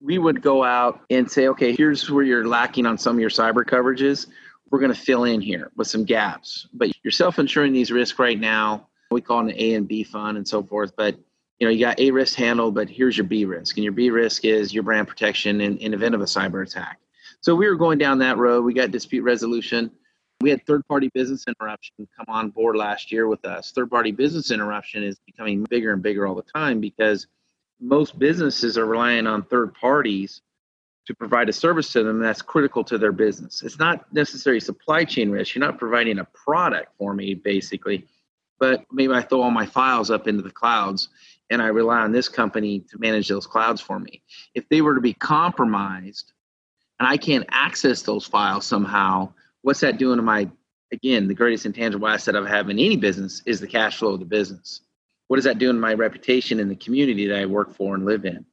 we 0.00 0.18
would 0.18 0.42
go 0.42 0.64
out 0.64 1.00
and 1.10 1.30
say, 1.30 1.48
okay, 1.48 1.74
here's 1.74 2.10
where 2.10 2.24
you're 2.24 2.46
lacking 2.46 2.86
on 2.86 2.98
some 2.98 3.16
of 3.16 3.20
your 3.20 3.30
cyber 3.30 3.64
coverages 3.64 4.26
we're 4.70 4.80
going 4.80 4.92
to 4.92 4.98
fill 4.98 5.24
in 5.24 5.40
here 5.40 5.70
with 5.76 5.88
some 5.88 6.04
gaps. 6.04 6.68
But 6.72 6.90
you're 7.02 7.10
self-insuring 7.12 7.72
these 7.72 7.90
risks 7.90 8.18
right 8.18 8.38
now. 8.38 8.88
We 9.10 9.20
call 9.20 9.40
it 9.46 9.54
an 9.54 9.60
A 9.60 9.74
and 9.74 9.88
B 9.88 10.04
fund 10.04 10.36
and 10.36 10.46
so 10.46 10.62
forth. 10.62 10.92
But 10.96 11.16
you 11.58 11.66
know, 11.66 11.72
you 11.72 11.80
got 11.80 11.98
A 11.98 12.10
risk 12.10 12.36
handled, 12.36 12.74
but 12.74 12.88
here's 12.88 13.16
your 13.16 13.26
B 13.26 13.44
risk, 13.44 13.76
and 13.76 13.84
your 13.84 13.92
B 13.92 14.10
risk 14.10 14.44
is 14.44 14.72
your 14.72 14.84
brand 14.84 15.08
protection 15.08 15.60
in, 15.60 15.76
in 15.78 15.92
event 15.92 16.14
of 16.14 16.20
a 16.20 16.24
cyber 16.24 16.64
attack. 16.64 17.00
So 17.40 17.54
we 17.54 17.68
were 17.68 17.74
going 17.74 17.98
down 17.98 18.18
that 18.18 18.36
road. 18.36 18.64
We 18.64 18.74
got 18.74 18.90
dispute 18.90 19.22
resolution. 19.22 19.90
We 20.40 20.50
had 20.50 20.64
third-party 20.66 21.10
business 21.14 21.44
interruption 21.48 22.06
come 22.16 22.26
on 22.28 22.50
board 22.50 22.76
last 22.76 23.10
year 23.10 23.26
with 23.26 23.44
us. 23.44 23.72
Third-party 23.72 24.12
business 24.12 24.52
interruption 24.52 25.02
is 25.02 25.18
becoming 25.26 25.64
bigger 25.64 25.92
and 25.92 26.00
bigger 26.00 26.28
all 26.28 26.36
the 26.36 26.42
time 26.42 26.78
because 26.78 27.26
most 27.80 28.18
businesses 28.18 28.76
are 28.76 28.86
relying 28.86 29.26
on 29.26 29.42
third 29.42 29.74
parties 29.74 30.42
to 31.06 31.14
provide 31.14 31.48
a 31.48 31.52
service 31.52 31.90
to 31.92 32.02
them 32.02 32.20
that's 32.20 32.42
critical 32.42 32.84
to 32.84 32.98
their 32.98 33.12
business. 33.12 33.62
It's 33.62 33.78
not 33.78 34.12
necessarily 34.12 34.60
supply 34.60 35.04
chain 35.04 35.30
risk. 35.30 35.54
You're 35.54 35.64
not 35.64 35.78
providing 35.78 36.18
a 36.18 36.24
product 36.24 36.92
for 36.98 37.14
me, 37.14 37.34
basically, 37.34 38.06
but 38.58 38.84
maybe 38.92 39.14
I 39.14 39.22
throw 39.22 39.42
all 39.42 39.50
my 39.50 39.64
files 39.64 40.10
up 40.10 40.28
into 40.28 40.42
the 40.42 40.50
clouds 40.50 41.08
and 41.50 41.62
I 41.62 41.68
rely 41.68 42.00
on 42.00 42.12
this 42.12 42.28
company 42.28 42.80
to 42.90 42.98
manage 42.98 43.28
those 43.28 43.46
clouds 43.46 43.80
for 43.80 43.98
me. 43.98 44.22
If 44.54 44.68
they 44.68 44.82
were 44.82 44.94
to 44.94 45.00
be 45.00 45.14
compromised 45.14 46.32
and 47.00 47.08
I 47.08 47.16
can't 47.16 47.46
access 47.50 48.02
those 48.02 48.26
files 48.26 48.66
somehow, 48.66 49.32
what's 49.62 49.80
that 49.80 49.98
doing 49.98 50.16
to 50.16 50.22
my, 50.22 50.50
again, 50.92 51.26
the 51.26 51.34
greatest 51.34 51.64
intangible 51.64 52.08
asset 52.08 52.36
I 52.36 52.46
have 52.48 52.68
in 52.68 52.78
any 52.78 52.96
business 52.96 53.42
is 53.46 53.60
the 53.60 53.66
cash 53.66 53.98
flow 53.98 54.12
of 54.12 54.20
the 54.20 54.26
business. 54.26 54.82
What 55.28 55.38
is 55.38 55.44
that 55.44 55.58
doing 55.58 55.76
to 55.76 55.80
my 55.80 55.94
reputation 55.94 56.58
in 56.60 56.68
the 56.68 56.76
community 56.76 57.26
that 57.28 57.38
I 57.38 57.46
work 57.46 57.74
for 57.74 57.94
and 57.94 58.04
live 58.04 58.24
in? 58.24 58.44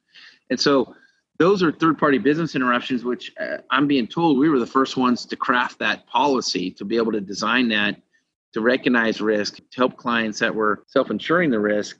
And 0.49 0.59
so, 0.59 0.95
those 1.37 1.61
are 1.61 1.71
third 1.71 1.97
party 1.97 2.17
business 2.17 2.55
interruptions, 2.55 3.03
which 3.03 3.33
uh, 3.37 3.57
I'm 3.69 3.87
being 3.87 4.07
told 4.07 4.37
we 4.37 4.47
were 4.47 4.59
the 4.59 4.65
first 4.65 4.95
ones 4.95 5.25
to 5.25 5.35
craft 5.35 5.79
that 5.79 6.07
policy 6.07 6.71
to 6.71 6.85
be 6.85 6.95
able 6.95 7.11
to 7.11 7.19
design 7.19 7.67
that 7.69 7.97
to 8.53 8.61
recognize 8.61 9.19
risk, 9.19 9.57
to 9.57 9.63
help 9.75 9.97
clients 9.97 10.39
that 10.39 10.55
were 10.55 10.85
self 10.87 11.11
insuring 11.11 11.49
the 11.49 11.59
risk, 11.59 11.97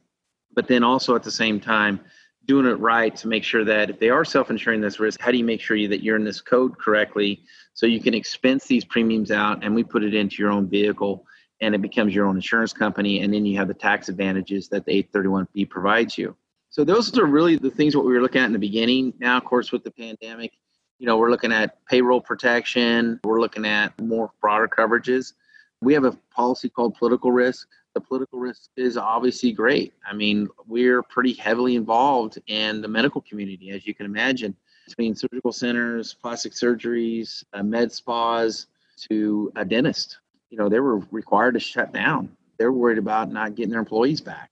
but 0.54 0.70
then 0.70 0.86
also 0.86 1.14
at 1.14 1.22
the 1.22 1.32
same 1.32 1.60
time 1.60 2.00
doing 2.46 2.66
it 2.66 2.80
right 2.80 3.14
to 3.18 3.28
make 3.28 3.44
sure 3.44 3.66
that 3.66 3.90
if 3.90 4.00
they 4.00 4.10
are 4.10 4.24
self 4.24 4.50
insuring 4.50 4.80
this 4.80 4.98
risk, 4.98 5.20
how 5.20 5.32
do 5.32 5.38
you 5.38 5.44
make 5.44 5.60
sure 5.60 5.76
you, 5.76 5.90
that 5.90 6.02
you're 6.02 6.16
in 6.16 6.24
this 6.24 6.40
code 6.40 6.78
correctly 6.78 7.44
so 7.74 7.86
you 7.86 8.00
can 8.00 8.14
expense 8.14 8.68
these 8.68 8.86
premiums 8.86 9.32
out 9.32 9.66
and 9.66 9.76
we 9.76 9.84
put 9.84 10.02
it 10.02 10.14
into 10.14 10.38
your 10.38 10.50
own 10.50 10.66
vehicle 10.66 11.26
and 11.62 11.74
it 11.74 11.82
becomes 11.82 12.14
your 12.14 12.26
own 12.26 12.36
insurance 12.36 12.74
company 12.74 13.22
and 13.22 13.34
then 13.34 13.46
you 13.46 13.58
have 13.58 13.68
the 13.68 13.74
tax 13.74 14.10
advantages 14.10 14.68
that 14.70 14.86
the 14.86 15.04
831B 15.04 15.70
provides 15.70 16.18
you. 16.18 16.36
So 16.70 16.84
those 16.84 17.18
are 17.18 17.26
really 17.26 17.56
the 17.56 17.72
things 17.72 17.96
what 17.96 18.06
we 18.06 18.14
were 18.14 18.22
looking 18.22 18.42
at 18.42 18.48
in 18.48 18.54
the 18.54 18.60
beginning. 18.60 19.14
Now, 19.20 19.38
of 19.38 19.46
course, 19.46 19.72
with 19.72 19.84
the 19.84 19.92
pandemic, 19.92 20.52
you 21.00 21.08
know, 21.08 21.18
we're 21.18 21.30
looking 21.30 21.52
at 21.52 21.86
payroll 21.86 22.22
protection. 22.22 23.20
We're 23.24 23.40
looking 23.40 23.66
at 23.66 24.00
more 24.02 24.32
broader 24.42 24.68
coverages. 24.68 25.34
We 25.82 25.94
have 25.94 26.04
a 26.04 26.12
policy 26.34 26.70
called 26.70 26.96
political 26.96 27.32
risk. 27.32 27.68
The 27.94 28.02
political 28.02 28.40
risk 28.40 28.70
is 28.76 28.98
obviously 28.98 29.54
great. 29.54 29.94
I 30.06 30.14
mean, 30.14 30.50
we're 30.68 31.02
pretty 31.02 31.34
heavily 31.34 31.76
involved 31.76 32.40
in 32.48 32.82
the 32.82 32.88
medical 32.88 33.22
community, 33.22 33.72
as 33.72 33.88
you 33.88 33.94
can 33.94 34.06
imagine, 34.06 34.56
between 34.86 35.16
surgical 35.16 35.54
centers, 35.54 36.14
plastic 36.14 36.54
surgeries, 36.54 37.44
uh, 37.54 37.64
med 37.64 37.92
spas, 37.92 38.68
to 39.10 39.52
a 39.56 39.64
dentist. 39.64 40.18
You 40.50 40.58
know, 40.58 40.70
they 40.70 40.80
were 40.80 41.00
required 41.12 41.54
to 41.54 41.60
shut 41.60 41.94
down. 41.94 42.30
They're 42.58 42.72
worried 42.72 42.98
about 42.98 43.32
not 43.32 43.56
getting 43.56 43.72
their 43.72 43.80
employees 43.80 44.22
back. 44.22 44.50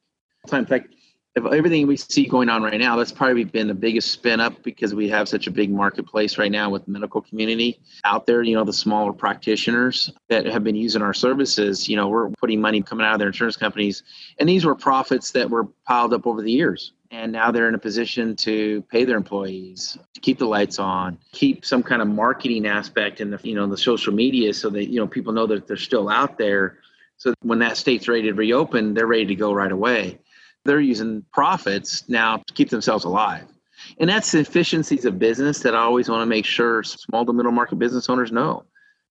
In 0.51 0.65
fact, 0.65 0.93
if 1.35 1.45
everything 1.45 1.88
we 1.88 1.97
see 1.97 2.27
going 2.27 2.50
on 2.50 2.62
right 2.62 2.79
now, 2.79 2.95
that's 2.95 3.12
probably 3.12 3.43
been 3.43 3.67
the 3.67 3.73
biggest 3.73 4.12
spin 4.12 4.39
up 4.39 4.62
because 4.62 4.93
we 4.93 5.09
have 5.09 5.27
such 5.27 5.47
a 5.47 5.51
big 5.51 5.71
marketplace 5.71 6.38
right 6.38 6.51
now 6.51 6.69
with 6.69 6.85
the 6.85 6.91
medical 6.91 7.21
community 7.21 7.79
out 8.03 8.27
there. 8.27 8.43
You 8.43 8.55
know, 8.55 8.63
the 8.63 8.73
smaller 8.73 9.13
practitioners 9.13 10.12
that 10.29 10.45
have 10.45 10.63
been 10.63 10.75
using 10.75 11.01
our 11.01 11.13
services. 11.13 11.89
You 11.89 11.95
know, 11.95 12.07
we're 12.07 12.29
putting 12.31 12.62
money 12.62 12.81
coming 12.83 13.05
out 13.05 13.13
of 13.13 13.19
their 13.19 13.29
insurance 13.29 13.57
companies, 13.57 14.03
and 14.38 14.47
these 14.47 14.63
were 14.63 14.75
profits 14.75 15.31
that 15.31 15.50
were 15.50 15.65
piled 15.88 16.13
up 16.13 16.27
over 16.27 16.41
the 16.41 16.51
years. 16.51 16.93
And 17.13 17.32
now 17.32 17.51
they're 17.51 17.70
in 17.70 17.75
a 17.75 17.79
position 17.79 18.36
to 18.38 18.82
pay 18.89 19.05
their 19.05 19.17
employees, 19.17 19.98
to 20.15 20.20
keep 20.20 20.39
the 20.39 20.48
lights 20.48 20.79
on, 20.79 21.20
keep 21.32 21.63
some 21.63 21.84
kind 21.84 22.01
of 22.01 22.08
marketing 22.08 22.65
aspect 22.65 23.22
in 23.22 23.29
the 23.29 23.39
you 23.43 23.55
know 23.55 23.67
the 23.67 23.77
social 23.77 24.13
media, 24.13 24.53
so 24.53 24.70
that 24.72 24.89
you 24.89 25.00
know 25.00 25.08
people 25.08 25.32
know 25.32 25.46
that 25.48 25.67
they're 25.67 25.77
still 25.77 26.10
out 26.10 26.38
there. 26.38 26.79
So 27.17 27.34
when 27.41 27.60
that 27.60 27.77
state's 27.77 28.08
ready 28.08 28.24
to 28.24 28.34
reopen, 28.34 28.96
they're 28.96 29.08
ready 29.08 29.27
to 29.27 29.36
go 29.36 29.53
right 29.53 29.72
away 29.72 30.20
they're 30.65 30.79
using 30.79 31.25
profits 31.34 32.08
now 32.08 32.38
to 32.38 32.53
keep 32.53 32.70
themselves 32.70 33.05
alive. 33.05 33.46
And 34.00 34.10
that's 34.10 34.32
the 34.32 34.39
efficiencies 34.39 35.05
of 35.05 35.20
business 35.20 35.60
that 35.60 35.75
I 35.75 35.79
always 35.79 36.10
want 36.10 36.22
to 36.22 36.25
make 36.25 36.46
sure 36.46 36.84
small 36.84 37.25
to 37.25 37.34
middle 37.34 37.51
market 37.51 37.77
business 37.77 38.10
owners 38.10 38.32
know 38.32 38.65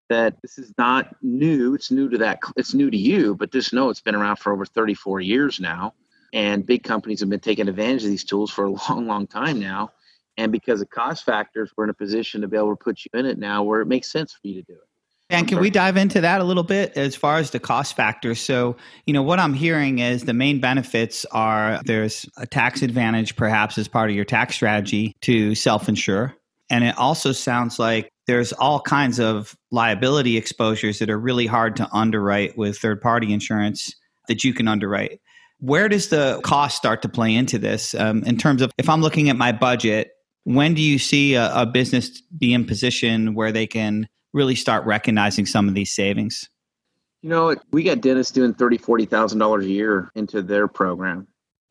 that 0.09 0.41
this 0.41 0.57
is 0.57 0.73
not 0.77 1.15
new. 1.21 1.73
It's 1.73 1.91
new 1.91 2.09
to 2.09 2.17
that. 2.19 2.39
It's 2.55 2.73
new 2.73 2.89
to 2.89 2.97
you, 2.97 3.35
but 3.35 3.51
just 3.51 3.73
know 3.73 3.89
it's 3.89 4.01
been 4.01 4.15
around 4.15 4.37
for 4.37 4.53
over 4.53 4.65
34 4.65 5.19
years 5.21 5.59
now. 5.59 5.93
And 6.33 6.65
big 6.65 6.83
companies 6.83 7.19
have 7.19 7.29
been 7.29 7.39
taking 7.39 7.67
advantage 7.67 8.03
of 8.03 8.09
these 8.09 8.23
tools 8.23 8.51
for 8.51 8.65
a 8.65 8.69
long, 8.89 9.07
long 9.07 9.27
time 9.27 9.59
now. 9.59 9.91
And 10.37 10.51
because 10.51 10.81
of 10.81 10.89
cost 10.89 11.25
factors, 11.25 11.71
we're 11.75 11.83
in 11.83 11.89
a 11.89 11.93
position 11.93 12.41
to 12.41 12.47
be 12.47 12.57
able 12.57 12.75
to 12.75 12.81
put 12.81 13.03
you 13.03 13.19
in 13.19 13.25
it 13.25 13.37
now 13.37 13.63
where 13.63 13.81
it 13.81 13.87
makes 13.87 14.11
sense 14.11 14.33
for 14.33 14.47
you 14.47 14.55
to 14.55 14.61
do 14.63 14.73
it. 14.73 14.87
And 15.31 15.47
can 15.47 15.59
we 15.59 15.69
dive 15.69 15.95
into 15.95 16.19
that 16.21 16.41
a 16.41 16.43
little 16.43 16.63
bit 16.63 16.97
as 16.97 17.15
far 17.15 17.37
as 17.37 17.51
the 17.51 17.59
cost 17.59 17.95
factor? 17.95 18.35
So, 18.35 18.75
you 19.05 19.13
know, 19.13 19.23
what 19.23 19.39
I'm 19.39 19.53
hearing 19.53 19.99
is 19.99 20.25
the 20.25 20.33
main 20.33 20.59
benefits 20.59 21.25
are 21.31 21.79
there's 21.85 22.25
a 22.35 22.45
tax 22.45 22.81
advantage, 22.81 23.37
perhaps 23.37 23.77
as 23.77 23.87
part 23.87 24.09
of 24.09 24.15
your 24.15 24.25
tax 24.25 24.55
strategy 24.55 25.15
to 25.21 25.55
self 25.55 25.87
insure. 25.87 26.35
And 26.69 26.83
it 26.83 26.97
also 26.97 27.31
sounds 27.31 27.79
like 27.79 28.09
there's 28.27 28.51
all 28.51 28.81
kinds 28.81 29.19
of 29.19 29.55
liability 29.71 30.35
exposures 30.35 30.99
that 30.99 31.09
are 31.09 31.19
really 31.19 31.47
hard 31.47 31.77
to 31.77 31.87
underwrite 31.93 32.57
with 32.57 32.77
third 32.77 33.01
party 33.01 33.31
insurance 33.31 33.95
that 34.27 34.43
you 34.43 34.53
can 34.53 34.67
underwrite. 34.67 35.21
Where 35.61 35.87
does 35.87 36.09
the 36.09 36.41
cost 36.43 36.75
start 36.75 37.01
to 37.03 37.09
play 37.09 37.33
into 37.33 37.57
this 37.57 37.95
um, 37.95 38.23
in 38.23 38.37
terms 38.37 38.61
of 38.61 38.71
if 38.77 38.89
I'm 38.89 39.01
looking 39.01 39.29
at 39.29 39.35
my 39.35 39.51
budget? 39.51 40.11
When 40.43 40.73
do 40.73 40.81
you 40.81 40.97
see 40.97 41.35
a, 41.35 41.53
a 41.53 41.65
business 41.67 42.21
be 42.37 42.53
in 42.53 42.65
position 42.65 43.35
where 43.35 43.51
they 43.51 43.67
can 43.67 44.07
really 44.33 44.55
start 44.55 44.85
recognizing 44.85 45.45
some 45.45 45.67
of 45.67 45.75
these 45.75 45.91
savings? 45.91 46.49
You 47.21 47.29
know, 47.29 47.55
we 47.71 47.83
got 47.83 48.01
dentists 48.01 48.33
doing 48.33 48.55
thirty, 48.55 48.77
forty 48.77 49.05
thousand 49.05 49.39
dollars 49.39 49.65
a 49.65 49.69
year 49.69 50.11
into 50.15 50.41
their 50.41 50.67
program. 50.67 51.27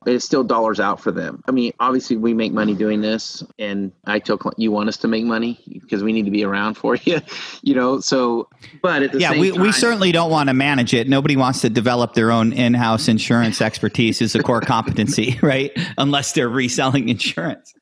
It's 0.07 0.25
still 0.25 0.43
dollars 0.43 0.81
out 0.81 0.99
for 0.99 1.13
them. 1.13 1.43
I 1.47 1.51
mean, 1.51 1.73
obviously, 1.79 2.17
we 2.17 2.33
make 2.33 2.53
money 2.53 2.75
doing 2.75 3.03
this, 3.03 3.45
and 3.59 3.93
I 4.07 4.19
tell 4.19 4.39
you 4.57 4.73
want 4.73 4.89
us 4.89 4.97
to 4.99 5.09
make 5.09 5.27
money 5.27 5.61
because 5.69 6.03
we 6.03 6.15
need 6.15 6.25
to 6.25 6.31
be 6.31 6.43
around 6.43 6.75
for 6.75 6.95
you, 7.05 7.21
you 7.61 7.75
know. 7.75 8.01
So, 8.01 8.49
but 8.81 9.03
at 9.03 9.13
the 9.13 9.21
yeah, 9.21 9.39
we, 9.39 9.51
time, 9.51 9.61
we 9.61 9.73
certainly 9.73 10.11
don't 10.11 10.31
want 10.31 10.49
to 10.49 10.55
manage 10.55 10.95
it. 10.95 11.07
Nobody 11.07 11.37
wants 11.37 11.61
to 11.61 11.69
develop 11.69 12.15
their 12.15 12.31
own 12.31 12.55
in-house 12.55 13.09
insurance 13.09 13.61
expertise 13.61 14.23
as 14.23 14.35
a 14.35 14.43
core 14.43 14.63
competency, 14.63 15.39
right? 15.43 15.71
Unless 15.99 16.33
they're 16.33 16.49
reselling 16.49 17.11
insurance. 17.11 17.75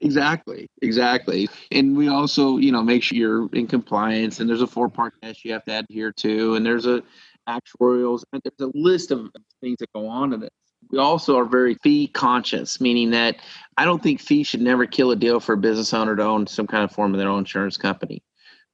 Exactly, 0.00 0.70
exactly. 0.80 1.48
And 1.70 1.94
we 1.94 2.08
also, 2.08 2.56
you 2.56 2.72
know, 2.72 2.82
make 2.82 3.02
sure 3.02 3.18
you're 3.18 3.48
in 3.52 3.66
compliance 3.66 4.40
and 4.40 4.48
there's 4.48 4.62
a 4.62 4.66
four 4.66 4.88
part 4.88 5.14
test 5.22 5.44
you 5.44 5.52
have 5.52 5.64
to 5.64 5.78
adhere 5.78 6.12
to 6.12 6.54
and 6.54 6.64
there's 6.64 6.86
a 6.86 7.02
actuarials 7.48 8.22
and 8.32 8.42
there's 8.44 8.70
a 8.70 8.78
list 8.78 9.10
of 9.10 9.30
things 9.60 9.78
that 9.80 9.92
go 9.94 10.06
on 10.06 10.30
to 10.30 10.36
this. 10.38 10.50
We 10.94 11.00
also 11.00 11.36
are 11.38 11.44
very 11.44 11.74
fee 11.82 12.06
conscious, 12.06 12.80
meaning 12.80 13.10
that 13.10 13.38
I 13.76 13.84
don't 13.84 14.00
think 14.00 14.20
fee 14.20 14.44
should 14.44 14.60
never 14.60 14.86
kill 14.86 15.10
a 15.10 15.16
deal 15.16 15.40
for 15.40 15.54
a 15.54 15.56
business 15.56 15.92
owner 15.92 16.14
to 16.14 16.22
own 16.22 16.46
some 16.46 16.68
kind 16.68 16.84
of 16.84 16.92
form 16.92 17.12
of 17.12 17.18
their 17.18 17.28
own 17.28 17.40
insurance 17.40 17.76
company. 17.76 18.22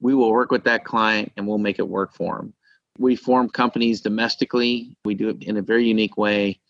We 0.00 0.14
will 0.14 0.30
work 0.30 0.50
with 0.50 0.64
that 0.64 0.84
client 0.84 1.32
and 1.38 1.48
we'll 1.48 1.56
make 1.56 1.78
it 1.78 1.88
work 1.88 2.12
for 2.12 2.36
them. 2.36 2.52
We 2.98 3.16
form 3.16 3.48
companies 3.48 4.02
domestically. 4.02 4.98
We 5.02 5.14
do 5.14 5.30
it 5.30 5.44
in 5.44 5.56
a 5.56 5.62
very 5.62 5.86
unique 5.88 6.18
way 6.18 6.60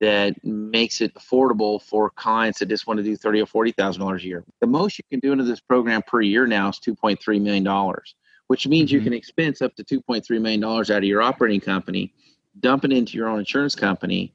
that 0.00 0.44
makes 0.44 1.00
it 1.00 1.14
affordable 1.14 1.80
for 1.80 2.10
clients 2.10 2.58
that 2.58 2.66
just 2.66 2.88
want 2.88 2.98
to 2.98 3.04
do 3.04 3.16
thirty 3.16 3.40
or 3.40 3.46
forty 3.46 3.70
thousand 3.70 4.00
dollars 4.00 4.24
a 4.24 4.26
year. 4.26 4.44
The 4.60 4.66
most 4.66 4.98
you 4.98 5.04
can 5.08 5.20
do 5.20 5.30
into 5.30 5.44
this 5.44 5.60
program 5.60 6.02
per 6.04 6.20
year 6.20 6.48
now 6.48 6.70
is 6.70 6.80
two 6.80 6.96
point 6.96 7.22
three 7.22 7.38
million 7.38 7.62
dollars, 7.62 8.16
which 8.48 8.66
means 8.66 8.90
mm-hmm. 8.90 8.96
you 8.96 9.04
can 9.04 9.12
expense 9.12 9.62
up 9.62 9.76
to 9.76 9.84
two 9.84 10.00
point 10.00 10.26
three 10.26 10.40
million 10.40 10.60
dollars 10.60 10.90
out 10.90 10.98
of 10.98 11.04
your 11.04 11.22
operating 11.22 11.60
company, 11.60 12.12
dump 12.58 12.84
it 12.84 12.90
into 12.90 13.16
your 13.16 13.28
own 13.28 13.38
insurance 13.38 13.76
company, 13.76 14.32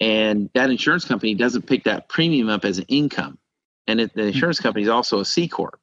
and 0.00 0.50
that 0.54 0.70
insurance 0.70 1.04
company 1.04 1.34
doesn't 1.34 1.62
pick 1.62 1.84
that 1.84 2.08
premium 2.08 2.48
up 2.48 2.64
as 2.64 2.78
an 2.78 2.84
income, 2.88 3.38
and 3.86 4.00
it, 4.00 4.14
the 4.14 4.22
mm-hmm. 4.22 4.28
insurance 4.30 4.60
company 4.60 4.84
is 4.84 4.88
also 4.88 5.20
a 5.20 5.24
C 5.24 5.48
corp. 5.48 5.80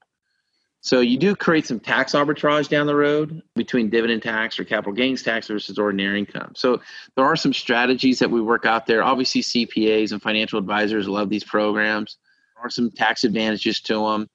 So 0.84 1.00
you 1.00 1.18
do 1.18 1.34
create 1.34 1.66
some 1.66 1.80
tax 1.80 2.12
arbitrage 2.12 2.68
down 2.68 2.88
the 2.88 2.96
road 2.96 3.42
between 3.56 3.90
dividend 3.90 4.22
tax 4.22 4.60
or 4.60 4.66
capital 4.66 4.92
gains 4.92 5.24
tax 5.24 5.48
versus 5.48 5.80
ordinary 5.80 6.20
income. 6.20 6.52
So 6.58 6.82
there 7.16 7.24
are 7.24 7.38
some 7.38 7.54
strategies 7.54 8.20
that 8.20 8.30
we 8.30 8.42
work 8.42 8.66
out 8.66 8.86
there. 8.86 9.02
Obviously, 9.02 9.42
CPAs 9.42 10.12
and 10.12 10.22
financial 10.22 10.60
advisors 10.60 11.08
love 11.08 11.30
these 11.30 11.46
programs. 11.46 12.18
There 12.56 12.66
are 12.66 12.70
some 12.70 12.92
tax 12.92 13.24
advantages 13.24 13.80
to 13.82 13.94
them. 13.94 14.30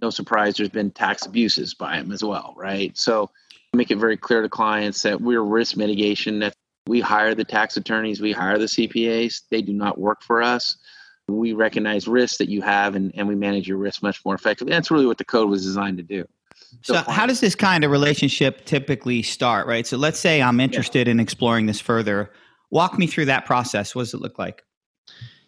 No 0.00 0.10
surprise, 0.10 0.56
there's 0.56 0.70
been 0.70 0.90
tax 0.90 1.24
abuses 1.24 1.72
by 1.72 1.98
them 1.98 2.10
as 2.10 2.24
well, 2.24 2.52
right? 2.56 2.98
So 2.98 3.30
make 3.72 3.92
it 3.92 3.98
very 3.98 4.16
clear 4.16 4.42
to 4.42 4.48
clients 4.48 5.02
that 5.02 5.20
we're 5.20 5.40
risk 5.40 5.76
mitigation. 5.76 6.40
That 6.40 6.54
we 6.86 7.00
hire 7.00 7.34
the 7.34 7.44
tax 7.44 7.76
attorneys, 7.76 8.20
we 8.20 8.32
hire 8.32 8.58
the 8.58 8.66
CPAs. 8.66 9.42
They 9.50 9.62
do 9.62 9.72
not 9.72 9.98
work 9.98 10.22
for 10.22 10.42
us 10.42 10.76
we 11.28 11.52
recognize 11.52 12.08
risks 12.08 12.38
that 12.38 12.48
you 12.48 12.62
have 12.62 12.94
and, 12.94 13.12
and 13.14 13.28
we 13.28 13.34
manage 13.34 13.68
your 13.68 13.78
risk 13.78 14.02
much 14.02 14.24
more 14.24 14.34
effectively. 14.34 14.72
That's 14.72 14.90
really 14.90 15.06
what 15.06 15.18
the 15.18 15.24
code 15.24 15.48
was 15.48 15.64
designed 15.64 15.98
to 15.98 16.02
do. 16.02 16.26
So, 16.82 16.94
so 16.94 17.10
how 17.10 17.26
does 17.26 17.40
this 17.40 17.54
kind 17.54 17.84
of 17.84 17.90
relationship 17.90 18.64
typically 18.64 19.22
start, 19.22 19.66
right? 19.66 19.86
So, 19.86 19.96
let's 19.96 20.18
say 20.18 20.40
I'm 20.42 20.60
interested 20.60 21.06
yeah. 21.06 21.12
in 21.12 21.20
exploring 21.20 21.66
this 21.66 21.80
further. 21.80 22.30
Walk 22.70 22.98
me 22.98 23.06
through 23.06 23.26
that 23.26 23.44
process. 23.44 23.94
What 23.94 24.02
does 24.02 24.14
it 24.14 24.20
look 24.20 24.38
like? 24.38 24.62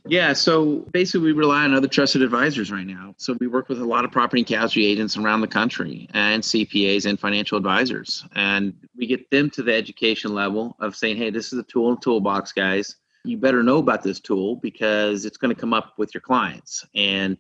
Yeah, 0.07 0.35
so 0.35 0.81
basically, 0.93 1.27
we 1.27 1.33
rely 1.33 1.65
on 1.65 1.75
other 1.75 1.89
trusted 1.89 2.21
advisors 2.21 2.71
right 2.71 2.87
now. 2.87 3.15
So, 3.17 3.37
we 3.41 3.47
work 3.47 3.71
with 3.71 3.81
a 3.81 3.85
lot 3.87 4.05
of 4.05 4.13
property 4.13 4.43
and 4.43 4.47
casualty 4.47 4.85
agents 4.85 5.17
around 5.17 5.41
the 5.41 5.49
country 5.49 6.09
and 6.13 6.43
CPAs 6.43 7.07
and 7.07 7.19
financial 7.19 7.57
advisors. 7.57 8.25
And 8.35 8.75
we 8.97 9.07
get 9.07 9.31
them 9.31 9.49
to 9.51 9.63
the 9.63 9.75
education 9.75 10.35
level 10.35 10.77
of 10.79 10.95
saying, 10.95 11.17
hey, 11.17 11.31
this 11.31 11.53
is 11.55 11.59
a 11.59 11.63
tool 11.63 11.91
and 11.91 12.03
toolbox, 12.03 12.53
guys 12.53 12.97
you 13.25 13.39
better 13.39 13.63
know 13.63 13.79
about 13.79 14.03
this 14.03 14.21
tool 14.21 14.57
because 14.57 15.25
it's 15.25 15.39
going 15.39 15.53
to 15.55 15.61
come 15.61 15.73
up 15.73 15.95
with 15.97 16.15
your 16.15 16.21
clients. 16.21 16.87
And 16.95 17.39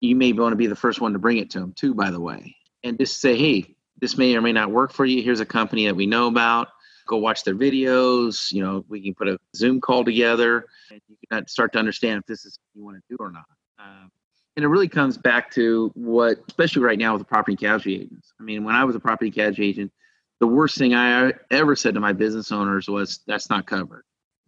you 0.00 0.16
may 0.16 0.32
want 0.32 0.52
to 0.52 0.56
be 0.56 0.66
the 0.66 0.76
first 0.76 1.00
one 1.00 1.12
to 1.12 1.18
bring 1.18 1.36
it 1.36 1.50
to 1.50 1.60
them, 1.60 1.74
too, 1.74 1.94
by 1.94 2.10
the 2.10 2.20
way. 2.20 2.56
And 2.82 2.98
just 2.98 3.20
say, 3.20 3.36
hey, 3.36 3.76
this 4.00 4.16
may 4.16 4.34
or 4.34 4.40
may 4.40 4.52
not 4.52 4.70
work 4.70 4.92
for 4.92 5.04
you. 5.04 5.22
Here's 5.22 5.40
a 5.40 5.46
company 5.46 5.86
that 5.86 5.94
we 5.94 6.06
know 6.06 6.26
about. 6.26 6.68
Go 7.06 7.18
watch 7.18 7.44
their 7.44 7.54
videos. 7.54 8.50
You 8.50 8.62
know, 8.62 8.84
we 8.88 9.02
can 9.02 9.14
put 9.14 9.28
a 9.28 9.38
Zoom 9.54 9.80
call 9.80 10.04
together 10.04 10.66
and 10.90 11.00
you 11.08 11.16
can 11.30 11.46
start 11.46 11.72
to 11.72 11.78
understand 11.78 12.20
if 12.20 12.26
this 12.26 12.44
is 12.44 12.58
you 12.74 12.84
want 12.84 12.96
to 12.96 13.02
do 13.10 13.16
or 13.18 13.30
not. 13.30 13.44
Um, 13.78 14.10
and 14.56 14.64
it 14.64 14.68
really 14.68 14.88
comes 14.88 15.18
back 15.18 15.50
to 15.52 15.90
what, 15.94 16.38
especially 16.48 16.82
right 16.82 16.98
now 16.98 17.12
with 17.12 17.20
the 17.20 17.26
property 17.26 17.56
casualty 17.56 17.96
agents. 17.96 18.32
I 18.40 18.42
mean, 18.42 18.64
when 18.64 18.74
I 18.74 18.84
was 18.84 18.96
a 18.96 19.00
property 19.00 19.30
casualty 19.30 19.68
agent, 19.68 19.92
the 20.40 20.46
worst 20.46 20.78
thing 20.78 20.94
I 20.94 21.32
ever 21.50 21.76
said 21.76 21.94
to 21.94 22.00
my 22.00 22.12
business 22.12 22.52
owners 22.52 22.88
was, 22.88 23.20
that's 23.26 23.50
not 23.50 23.66
covered 23.66 24.04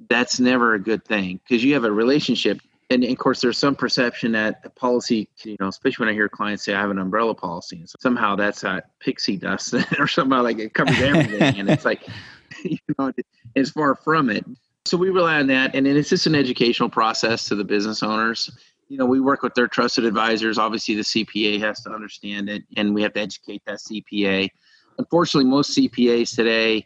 that's 0.08 0.38
never 0.38 0.74
a 0.74 0.78
good 0.78 1.04
thing 1.04 1.40
because 1.48 1.64
you 1.64 1.74
have 1.74 1.84
a 1.84 1.90
relationship 1.90 2.60
and 2.90 3.04
of 3.04 3.18
course 3.18 3.40
there's 3.40 3.58
some 3.58 3.74
perception 3.74 4.32
that 4.32 4.60
a 4.64 4.70
policy 4.70 5.28
you 5.44 5.56
know 5.58 5.68
especially 5.68 6.04
when 6.04 6.12
i 6.12 6.16
hear 6.16 6.28
clients 6.28 6.64
say 6.64 6.74
i 6.74 6.80
have 6.80 6.90
an 6.90 6.98
umbrella 6.98 7.34
policy 7.34 7.76
and 7.76 7.88
somehow 8.00 8.36
that's 8.36 8.62
a 8.62 8.82
pixie 9.00 9.36
dust 9.36 9.74
or 9.98 10.06
somehow 10.06 10.42
like 10.42 10.58
it 10.58 10.72
covers 10.72 11.00
everything 11.00 11.58
and 11.58 11.68
it's 11.68 11.84
like 11.84 12.06
you 12.64 12.78
know 12.98 13.12
it's 13.54 13.70
far 13.70 13.94
from 13.94 14.30
it 14.30 14.44
so 14.88 14.96
we 14.96 15.10
rely 15.10 15.38
on 15.38 15.46
that 15.46 15.74
and 15.74 15.86
it's 15.86 16.08
just 16.08 16.26
an 16.26 16.34
educational 16.34 16.88
process 16.88 17.44
to 17.46 17.54
the 17.54 17.64
business 17.64 18.02
owners 18.02 18.50
you 18.88 18.96
know 18.96 19.06
we 19.06 19.20
work 19.20 19.42
with 19.42 19.54
their 19.54 19.68
trusted 19.68 20.04
advisors 20.04 20.58
obviously 20.58 20.94
the 20.94 21.02
cpa 21.02 21.60
has 21.60 21.80
to 21.82 21.90
understand 21.90 22.48
it 22.48 22.62
and 22.76 22.94
we 22.94 23.02
have 23.02 23.12
to 23.12 23.20
educate 23.20 23.62
that 23.66 23.78
cpa 23.78 24.48
unfortunately 24.98 25.48
most 25.48 25.76
cpas 25.76 26.34
today 26.34 26.84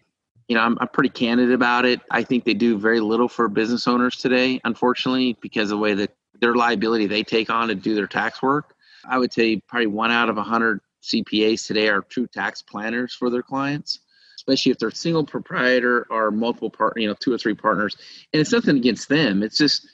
you 0.48 0.56
know, 0.56 0.64
I'm, 0.64 0.76
I'm 0.80 0.88
pretty 0.88 1.08
candid 1.08 1.52
about 1.52 1.86
it. 1.86 2.00
I 2.10 2.22
think 2.22 2.44
they 2.44 2.52
do 2.52 2.76
very 2.76 3.00
little 3.00 3.28
for 3.28 3.48
business 3.48 3.88
owners 3.88 4.16
today, 4.16 4.60
unfortunately, 4.64 5.36
because 5.40 5.70
of 5.70 5.78
the 5.78 5.82
way 5.82 5.94
that 5.94 6.14
their 6.40 6.54
liability 6.54 7.06
they 7.06 7.22
take 7.22 7.48
on 7.48 7.68
to 7.68 7.74
do 7.74 7.94
their 7.94 8.06
tax 8.06 8.42
work. 8.42 8.74
I 9.08 9.18
would 9.18 9.32
say 9.32 9.62
probably 9.66 9.86
one 9.86 10.10
out 10.10 10.28
of 10.28 10.38
a 10.38 10.42
hundred 10.42 10.80
CPAs 11.02 11.66
today 11.66 11.88
are 11.88 12.02
true 12.02 12.26
tax 12.26 12.60
planners 12.60 13.14
for 13.14 13.30
their 13.30 13.42
clients, 13.42 14.00
especially 14.42 14.72
if 14.72 14.78
they're 14.78 14.90
single 14.90 15.24
proprietor 15.24 16.06
or 16.10 16.32
multiple 16.32 16.68
part, 16.68 16.98
you 17.00 17.06
know, 17.06 17.14
two 17.14 17.32
or 17.32 17.38
three 17.38 17.54
partners. 17.54 17.96
And 18.32 18.40
it's 18.40 18.50
nothing 18.50 18.76
against 18.76 19.08
them. 19.08 19.42
It's 19.42 19.56
just 19.56 19.86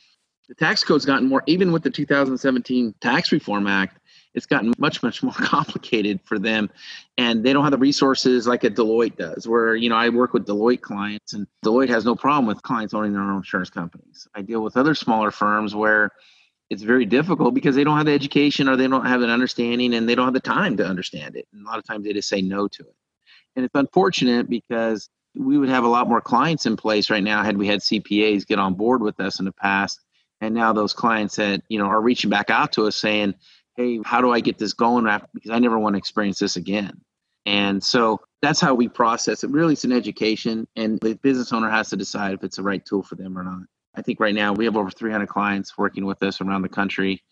the 0.49 0.55
tax 0.55 0.83
code's 0.83 1.05
gotten 1.05 1.29
more, 1.29 1.43
even 1.47 1.71
with 1.71 1.83
the 1.83 1.91
2017 1.91 2.95
Tax 3.03 3.31
Reform 3.31 3.67
Act, 3.67 3.99
it's 4.35 4.47
gotten 4.47 4.73
much 4.79 5.03
much 5.03 5.23
more 5.23 5.33
complicated 5.37 6.21
for 6.25 6.39
them 6.39 6.71
and 7.19 7.45
they 7.45 7.53
don't 7.53 7.65
have 7.65 7.73
the 7.73 7.79
resources 7.79 8.47
like 8.47 8.65
a 8.65 8.71
deloitte 8.71 9.17
does 9.17 9.49
where 9.49 9.75
you 9.75 9.89
know 9.89 9.97
i 9.97 10.09
work 10.09 10.33
with 10.33 10.47
deloitte 10.47 10.81
clients 10.81 11.33
and 11.33 11.47
deloitte 11.65 11.89
has 11.89 12.05
no 12.05 12.15
problem 12.15 12.47
with 12.47 12.63
clients 12.63 12.95
owning 12.95 13.13
their 13.13 13.23
own 13.23 13.37
insurance 13.37 13.71
companies 13.71 14.29
i 14.35 14.43
deal 14.43 14.63
with 14.63 14.77
other 14.77 14.95
smaller 14.95 15.31
firms 15.31 15.75
where 15.75 16.11
it's 16.71 16.83
very 16.83 17.07
difficult 17.07 17.55
because 17.55 17.75
they 17.75 17.85
don't 17.85 17.97
have 17.97 18.07
the 18.07 18.13
education 18.13 18.69
or 18.69 18.77
they 18.77 18.87
don't 18.87 19.07
have 19.07 19.23
an 19.23 19.31
understanding 19.31 19.95
and 19.95 20.07
they 20.07 20.15
don't 20.15 20.27
have 20.27 20.35
the 20.35 20.41
time 20.41 20.77
to 20.77 20.87
understand 20.87 21.35
it 21.35 21.49
and 21.53 21.67
a 21.67 21.69
lot 21.69 21.79
of 21.79 21.85
times 21.85 22.05
they 22.05 22.13
just 22.13 22.29
say 22.29 22.43
no 22.43 22.69
to 22.69 22.83
it 22.83 22.95
and 23.59 23.65
it's 23.65 23.75
unfortunate 23.75 24.49
because 24.49 25.11
we 25.35 25.59
would 25.59 25.69
have 25.69 25.85
a 25.85 25.89
lot 25.89 26.09
more 26.09 26.21
clients 26.21 26.65
in 26.65 26.77
place 26.77 27.11
right 27.11 27.23
now 27.23 27.43
had 27.43 27.59
we 27.59 27.67
had 27.67 27.81
cpas 27.81 28.47
get 28.47 28.59
on 28.59 28.75
board 28.75 29.03
with 29.03 29.19
us 29.21 29.41
in 29.41 29.45
the 29.45 29.53
past 29.53 30.01
and 30.41 30.55
now 30.55 30.73
those 30.73 30.93
clients 30.93 31.37
that 31.37 31.63
you 31.69 31.79
know 31.79 31.87
are 31.87 32.01
reaching 32.01 32.31
back 32.31 32.51
out 32.51 32.73
to 32.73 32.87
us 32.87 32.97
saying 32.97 33.35
hey, 33.79 34.01
how 34.05 34.21
do 34.21 34.33
I 34.33 34.41
get 34.41 34.59
this 34.59 34.75
going? 34.75 35.05
Because 35.33 35.51
I 35.51 35.61
never 35.61 35.79
want 35.79 35.95
to 35.95 35.99
experience 35.99 36.41
this 36.41 36.57
again. 36.57 37.01
And 37.47 37.83
so 37.83 38.21
that's 38.43 38.61
how 38.61 38.75
we 38.75 38.89
process 38.89 39.45
it. 39.45 39.51
Really, 39.51 39.73
it's 39.73 39.85
an 39.85 39.93
education, 39.93 40.67
and 40.77 40.99
the 41.01 41.15
business 41.15 41.53
owner 41.53 41.71
has 41.71 41.89
to 41.91 41.97
decide 41.97 42.35
if 42.35 42.45
it's 42.45 42.57
the 42.57 42.63
right 42.63 42.85
tool 42.85 43.03
for 43.03 43.15
them 43.15 43.39
or 43.39 43.45
not. 43.45 43.63
I 43.95 44.03
think 44.03 44.21
right 44.21 44.35
now 44.35 44.53
we 44.53 44.67
have 44.67 44.77
over 44.77 44.91
300 44.91 45.29
clients 45.29 45.79
working 45.79 46.05
with 46.05 46.23
us 46.23 46.41
around 46.41 46.63
the 46.63 46.69
country, 46.69 47.23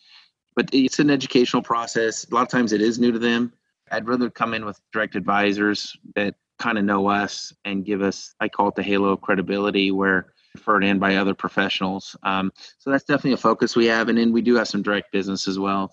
but 0.54 0.70
it's 0.72 1.00
an 1.00 1.10
educational 1.10 1.62
process. 1.62 2.26
A 2.30 2.34
lot 2.34 2.42
of 2.42 2.48
times 2.48 2.72
it 2.72 2.80
is 2.80 2.98
new 2.98 3.12
to 3.12 3.18
them. 3.18 3.52
I'd 3.90 4.08
rather 4.08 4.30
come 4.30 4.54
in 4.54 4.64
with 4.64 4.80
direct 4.92 5.14
advisors 5.14 5.96
that 6.14 6.34
kind 6.58 6.78
of 6.78 6.84
know 6.84 7.08
us 7.08 7.52
and 7.64 7.84
give 7.84 8.02
us, 8.02 8.34
I 8.40 8.48
call 8.48 8.68
it 8.68 8.74
the 8.74 8.82
halo 8.82 9.10
of 9.10 9.20
credibility, 9.20 9.90
where 9.90 10.32
referred 10.54 10.84
in 10.84 10.98
by 10.98 11.16
other 11.16 11.34
professionals. 11.34 12.16
Um, 12.22 12.50
so 12.78 12.90
that's 12.90 13.04
definitely 13.04 13.34
a 13.34 13.36
focus 13.36 13.76
we 13.76 13.86
have. 13.86 14.08
And 14.08 14.18
then 14.18 14.32
we 14.32 14.40
do 14.40 14.54
have 14.56 14.68
some 14.68 14.82
direct 14.82 15.12
business 15.12 15.46
as 15.46 15.58
well. 15.58 15.92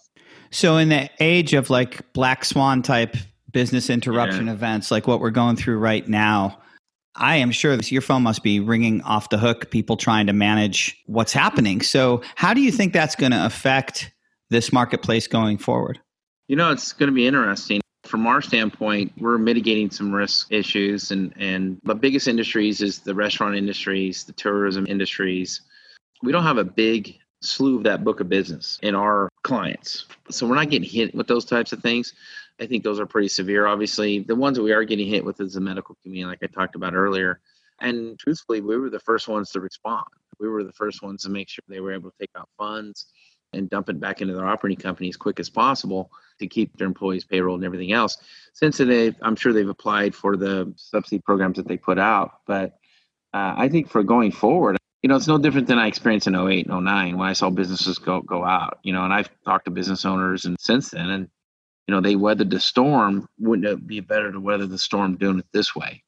So, 0.52 0.78
in 0.78 0.90
the 0.90 1.10
age 1.20 1.54
of 1.54 1.70
like 1.70 2.14
black 2.14 2.46
swan 2.46 2.82
type 2.82 3.18
business 3.52 3.90
interruption 3.90 4.48
yeah. 4.48 4.54
events, 4.54 4.92
like 4.92 5.08
what 5.08 5.20
we're 5.20 5.32
going 5.32 5.56
through 5.56 5.80
right 5.80 6.08
now, 6.08 6.60
I 7.16 7.38
am 7.38 7.52
sure 7.52 7.76
this, 7.76 7.92
your 7.92 8.02
phone 8.02 8.24
must 8.24 8.44
be 8.44 8.60
ringing 8.60 9.02
off 9.02 9.30
the 9.30 9.38
hook, 9.38 9.72
people 9.72 9.98
trying 9.98 10.28
to 10.28 10.34
manage 10.34 10.96
what's 11.08 11.34
happening. 11.34 11.82
So, 11.82 12.22
how 12.36 12.54
do 12.54 12.62
you 12.62 12.72
think 12.72 12.94
that's 12.94 13.16
going 13.16 13.32
to 13.32 13.46
affect 13.46 14.12
this 14.50 14.72
marketplace 14.72 15.28
going 15.28 15.58
forward? 15.58 16.00
You 16.48 16.56
know, 16.56 16.72
it's 16.72 16.94
going 16.94 17.08
to 17.08 17.16
be 17.16 17.26
interesting. 17.28 17.82
From 18.14 18.28
our 18.28 18.44
standpoint, 18.44 19.12
we're 19.18 19.40
mitigating 19.40 19.90
some 19.90 20.14
risk 20.14 20.52
issues, 20.52 21.10
and, 21.10 21.34
and 21.36 21.80
the 21.84 21.96
biggest 21.96 22.28
industries 22.28 22.80
is 22.80 23.00
the 23.00 23.16
restaurant 23.16 23.56
industries, 23.56 24.24
the 24.24 24.34
tourism 24.34 24.86
industries. 24.86 25.62
We 26.22 26.32
don't 26.32 26.44
have 26.44 26.60
a 26.60 26.64
big 26.64 27.18
slew 27.42 27.78
of 27.78 27.84
that 27.86 28.04
book 28.04 28.20
of 28.20 28.30
business 28.30 28.78
in 28.84 28.94
our 28.94 29.30
clients. 29.42 30.06
So 30.30 30.46
we're 30.46 30.54
not 30.54 30.70
getting 30.70 30.88
hit 30.88 31.16
with 31.16 31.26
those 31.26 31.44
types 31.44 31.74
of 31.74 31.82
things. 31.82 32.14
I 32.62 32.68
think 32.68 32.84
those 32.84 33.00
are 33.00 33.08
pretty 33.08 33.30
severe. 33.30 33.66
Obviously, 33.66 34.20
the 34.20 34.36
ones 34.36 34.58
that 34.58 34.64
we 34.64 34.74
are 34.74 34.84
getting 34.84 35.08
hit 35.08 35.26
with 35.26 35.42
is 35.42 35.56
the 35.56 35.62
medical 35.62 35.98
community, 36.04 36.30
like 36.30 36.44
I 36.44 36.54
talked 36.54 36.76
about 36.76 36.94
earlier. 36.94 37.40
And 37.82 38.20
truthfully, 38.20 38.62
we 38.62 38.78
were 38.78 38.92
the 38.92 39.00
first 39.00 39.28
ones 39.28 39.50
to 39.54 39.60
respond. 39.60 40.06
We 40.40 40.50
were 40.50 40.64
the 40.64 40.72
first 40.74 41.02
ones 41.02 41.24
to 41.24 41.32
make 41.32 41.50
sure 41.50 41.64
they 41.68 41.80
were 41.80 41.94
able 41.94 42.12
to 42.12 42.18
take 42.20 42.30
out 42.38 42.48
funds 42.60 43.08
and 43.54 43.70
dump 43.70 43.90
it 43.90 44.00
back 44.00 44.22
into 44.22 44.34
their 44.34 44.46
operating 44.46 44.82
company 44.82 45.10
as 45.10 45.18
quick 45.18 45.40
as 45.40 45.50
possible 45.50 46.12
to 46.40 46.48
keep 46.48 46.78
their 46.78 46.88
employees' 46.88 47.26
payroll 47.26 47.56
and 47.56 47.64
everything 47.64 47.94
else. 47.94 48.18
Since 48.54 48.78
then, 48.78 49.16
I'm 49.22 49.36
sure 49.36 49.54
they've 49.54 49.68
applied 49.68 50.16
for 50.16 50.36
the 50.38 50.74
subsidy 50.76 51.20
programs 51.20 51.58
that 51.58 51.68
they 51.68 51.78
put 51.78 52.00
out. 52.00 52.40
But 52.46 52.78
uh, 53.34 53.56
I 53.58 53.70
think 53.70 53.90
for 53.90 54.04
going 54.04 54.32
forward, 54.32 54.78
you 55.02 55.10
know, 55.10 55.16
it's 55.16 55.28
no 55.28 55.38
different 55.38 55.68
than 55.68 55.80
I 55.80 55.88
experienced 55.88 56.28
in 56.28 56.36
08 56.36 56.68
and 56.68 56.86
09 56.86 57.18
when 57.18 57.28
I 57.28 57.34
saw 57.34 57.50
businesses 57.50 57.98
go 57.98 58.22
go 58.22 58.46
out. 58.46 58.80
You 58.84 58.94
know, 58.94 59.04
and 59.04 59.14
I've 59.14 59.30
talked 59.44 59.66
to 59.66 59.72
business 59.72 60.06
owners 60.06 60.46
and 60.46 60.58
since 60.60 60.92
then, 60.92 61.10
and 61.10 61.30
you 61.88 61.94
know, 61.94 62.02
they 62.02 62.16
weathered 62.16 62.50
the 62.50 62.60
storm. 62.60 63.28
Wouldn't 63.40 63.68
it 63.68 63.86
be 63.86 64.00
better 64.00 64.32
to 64.32 64.40
weather 64.40 64.66
the 64.66 64.78
storm 64.78 65.18
doing 65.18 65.40
it 65.40 65.46
this 65.52 65.76
way? 65.76 66.04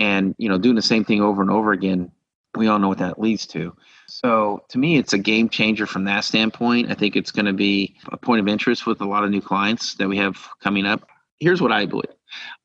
And 0.00 0.34
you 0.38 0.48
know, 0.48 0.58
doing 0.58 0.74
the 0.74 0.82
same 0.82 1.04
thing 1.04 1.22
over 1.22 1.40
and 1.40 1.50
over 1.50 1.72
again 1.72 2.10
We 2.56 2.66
all 2.68 2.78
know 2.78 2.88
what 2.88 2.98
that 2.98 3.20
leads 3.20 3.46
to. 3.48 3.76
So 4.08 4.62
to 4.68 4.78
me, 4.78 4.96
it's 4.96 5.12
a 5.12 5.18
game 5.18 5.48
changer 5.48 5.86
from 5.86 6.04
that 6.04 6.24
standpoint. 6.24 6.90
I 6.90 6.94
think 6.94 7.16
it's 7.16 7.30
going 7.30 7.46
to 7.46 7.52
be 7.52 7.96
a 8.12 8.16
point 8.16 8.40
of 8.40 8.48
interest 8.48 8.86
with 8.86 9.00
a 9.00 9.04
lot 9.04 9.24
of 9.24 9.30
new 9.30 9.40
clients 9.40 9.94
that 9.96 10.08
we 10.08 10.16
have 10.18 10.36
coming 10.60 10.86
up. 10.86 11.08
Here's 11.40 11.60
what 11.60 11.72
I 11.72 11.86
believe 11.86 12.12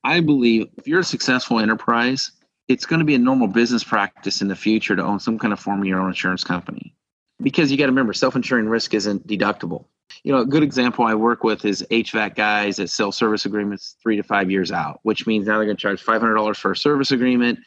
I 0.04 0.19
believe 0.19 0.67
if 0.77 0.88
you're 0.88 1.01
a 1.01 1.04
successful 1.04 1.60
enterprise, 1.60 2.32
it's 2.67 2.86
going 2.86 2.99
to 2.99 3.06
be 3.06 3.15
a 3.15 3.19
normal 3.19 3.47
business 3.47 3.84
practice 3.84 4.41
in 4.41 4.47
the 4.47 4.56
future 4.56 4.95
to 4.95 5.04
own 5.04 5.19
some 5.19 5.38
kind 5.38 5.54
of 5.54 5.60
form 5.60 5.82
of 5.82 5.86
your 5.86 5.99
own 5.99 6.10
insurance 6.10 6.43
company. 6.43 6.95
Because 7.41 7.71
you 7.71 7.77
got 7.77 7.86
to 7.86 7.91
remember, 7.91 8.13
self 8.13 8.36
insuring 8.36 8.67
risk 8.67 8.93
isn't 8.93 9.27
deductible. 9.27 9.86
You 10.23 10.32
know, 10.32 10.39
a 10.39 10.45
good 10.45 10.63
example 10.63 11.06
I 11.06 11.15
work 11.15 11.43
with 11.43 11.65
is 11.65 11.86
HVAC 11.89 12.36
guys 12.36 12.77
that 12.77 12.89
sell 12.89 13.12
service 13.12 13.45
agreements 13.45 13.95
three 14.04 14.15
to 14.17 14.23
five 14.23 14.51
years 14.51 14.71
out, 14.71 14.99
which 15.04 15.25
means 15.25 15.47
now 15.47 15.58
they're 15.58 15.65
going 15.65 15.77
to 15.77 15.82
charge 15.82 16.04
$500 16.04 16.56
for 16.58 16.71
a 16.71 16.77
service 16.77 17.12
agreement, 17.12 17.60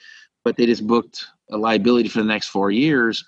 but 0.44 0.56
they 0.56 0.66
just 0.66 0.86
booked 0.86 1.26
a 1.50 1.56
liability 1.56 2.08
for 2.08 2.20
the 2.20 2.28
next 2.28 2.48
four 2.48 2.70
years, 2.70 3.24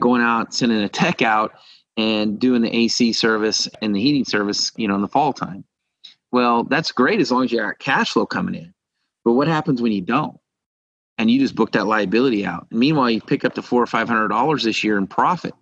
going 0.00 0.22
out, 0.22 0.54
sending 0.54 0.82
a 0.82 0.88
tech 0.88 1.22
out, 1.22 1.52
and 1.96 2.38
doing 2.38 2.62
the 2.62 2.74
AC 2.74 3.12
service 3.12 3.68
and 3.82 3.94
the 3.94 4.00
heating 4.00 4.24
service, 4.24 4.70
you 4.76 4.86
know, 4.86 4.94
in 4.94 5.02
the 5.02 5.08
fall 5.08 5.32
time. 5.32 5.64
Well, 6.30 6.64
that's 6.64 6.92
great 6.92 7.20
as 7.20 7.32
long 7.32 7.44
as 7.44 7.52
you 7.52 7.58
got 7.58 7.78
cash 7.78 8.12
flow 8.12 8.26
coming 8.26 8.54
in. 8.54 8.72
But 9.24 9.32
what 9.32 9.48
happens 9.48 9.82
when 9.82 9.92
you 9.92 10.00
don't? 10.00 10.38
And 11.18 11.30
you 11.30 11.40
just 11.40 11.56
book 11.56 11.72
that 11.72 11.86
liability 11.86 12.46
out. 12.46 12.68
And 12.70 12.78
meanwhile, 12.78 13.10
you 13.10 13.20
pick 13.20 13.44
up 13.44 13.54
the 13.54 13.62
four 13.62 13.82
or 13.82 13.86
five 13.86 14.08
hundred 14.08 14.28
dollars 14.28 14.62
this 14.62 14.84
year 14.84 14.96
in 14.96 15.06
profit. 15.06 15.52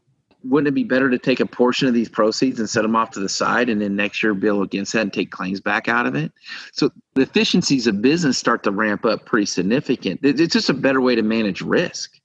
Wouldn't 0.45 0.69
it 0.69 0.75
be 0.75 0.85
better 0.85 1.09
to 1.11 1.19
take 1.19 1.41
a 1.41 1.47
portion 1.47 1.89
of 1.89 1.95
these 1.95 2.09
proceeds 2.09 2.61
and 2.61 2.69
set 2.69 2.83
them 2.83 2.95
off 2.95 3.11
to 3.13 3.21
the 3.21 3.29
side 3.29 3.69
and 3.69 3.81
then 3.81 3.97
next 3.97 4.23
year 4.23 4.35
bill 4.35 4.63
against 4.63 4.93
that 4.93 5.01
and 5.01 5.13
take 5.13 5.31
claims 5.31 5.61
back 5.61 5.89
out 5.89 6.07
of 6.07 6.15
it? 6.15 6.31
So 6.73 6.91
the 7.15 7.23
efficiencies 7.23 7.87
of 7.87 8.03
business 8.03 8.37
start 8.37 8.63
to 8.65 8.71
ramp 8.71 9.05
up 9.07 9.25
pretty 9.25 9.47
significant. 9.47 10.21
It's 10.23 10.53
just 10.53 10.69
a 10.69 10.75
better 10.75 11.01
way 11.01 11.15
to 11.15 11.23
manage 11.23 11.63
risk, 11.63 12.21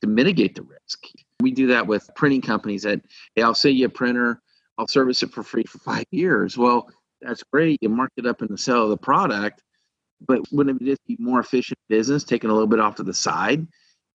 to 0.00 0.06
mitigate 0.06 0.54
the 0.54 0.62
risk. 0.62 1.06
We 1.40 1.50
do 1.50 1.66
that 1.68 1.86
with 1.86 2.08
printing 2.14 2.42
companies 2.42 2.82
that, 2.82 3.00
hey, 3.34 3.42
I'll 3.42 3.54
sell 3.54 3.70
you 3.70 3.86
a 3.86 3.90
printer, 3.90 4.40
I'll 4.78 4.86
service 4.86 5.22
it 5.22 5.32
for 5.32 5.42
free 5.42 5.64
for 5.64 5.78
five 5.78 6.04
years. 6.10 6.56
Well, 6.56 6.88
that's 7.20 7.42
great. 7.52 7.78
You 7.82 7.88
mark 7.88 8.12
it 8.16 8.26
up 8.26 8.42
in 8.42 8.48
the 8.48 8.58
sale 8.58 8.84
of 8.84 8.90
the 8.90 8.96
product, 8.96 9.62
but 10.26 10.40
wouldn't 10.52 10.80
it 10.80 10.84
just 10.84 11.04
be 11.06 11.16
more 11.18 11.40
efficient 11.40 11.78
business 11.88 12.24
taking 12.24 12.50
a 12.50 12.52
little 12.52 12.66
bit 12.66 12.80
off 12.80 12.96
to 12.96 13.02
the 13.02 13.14
side 13.14 13.66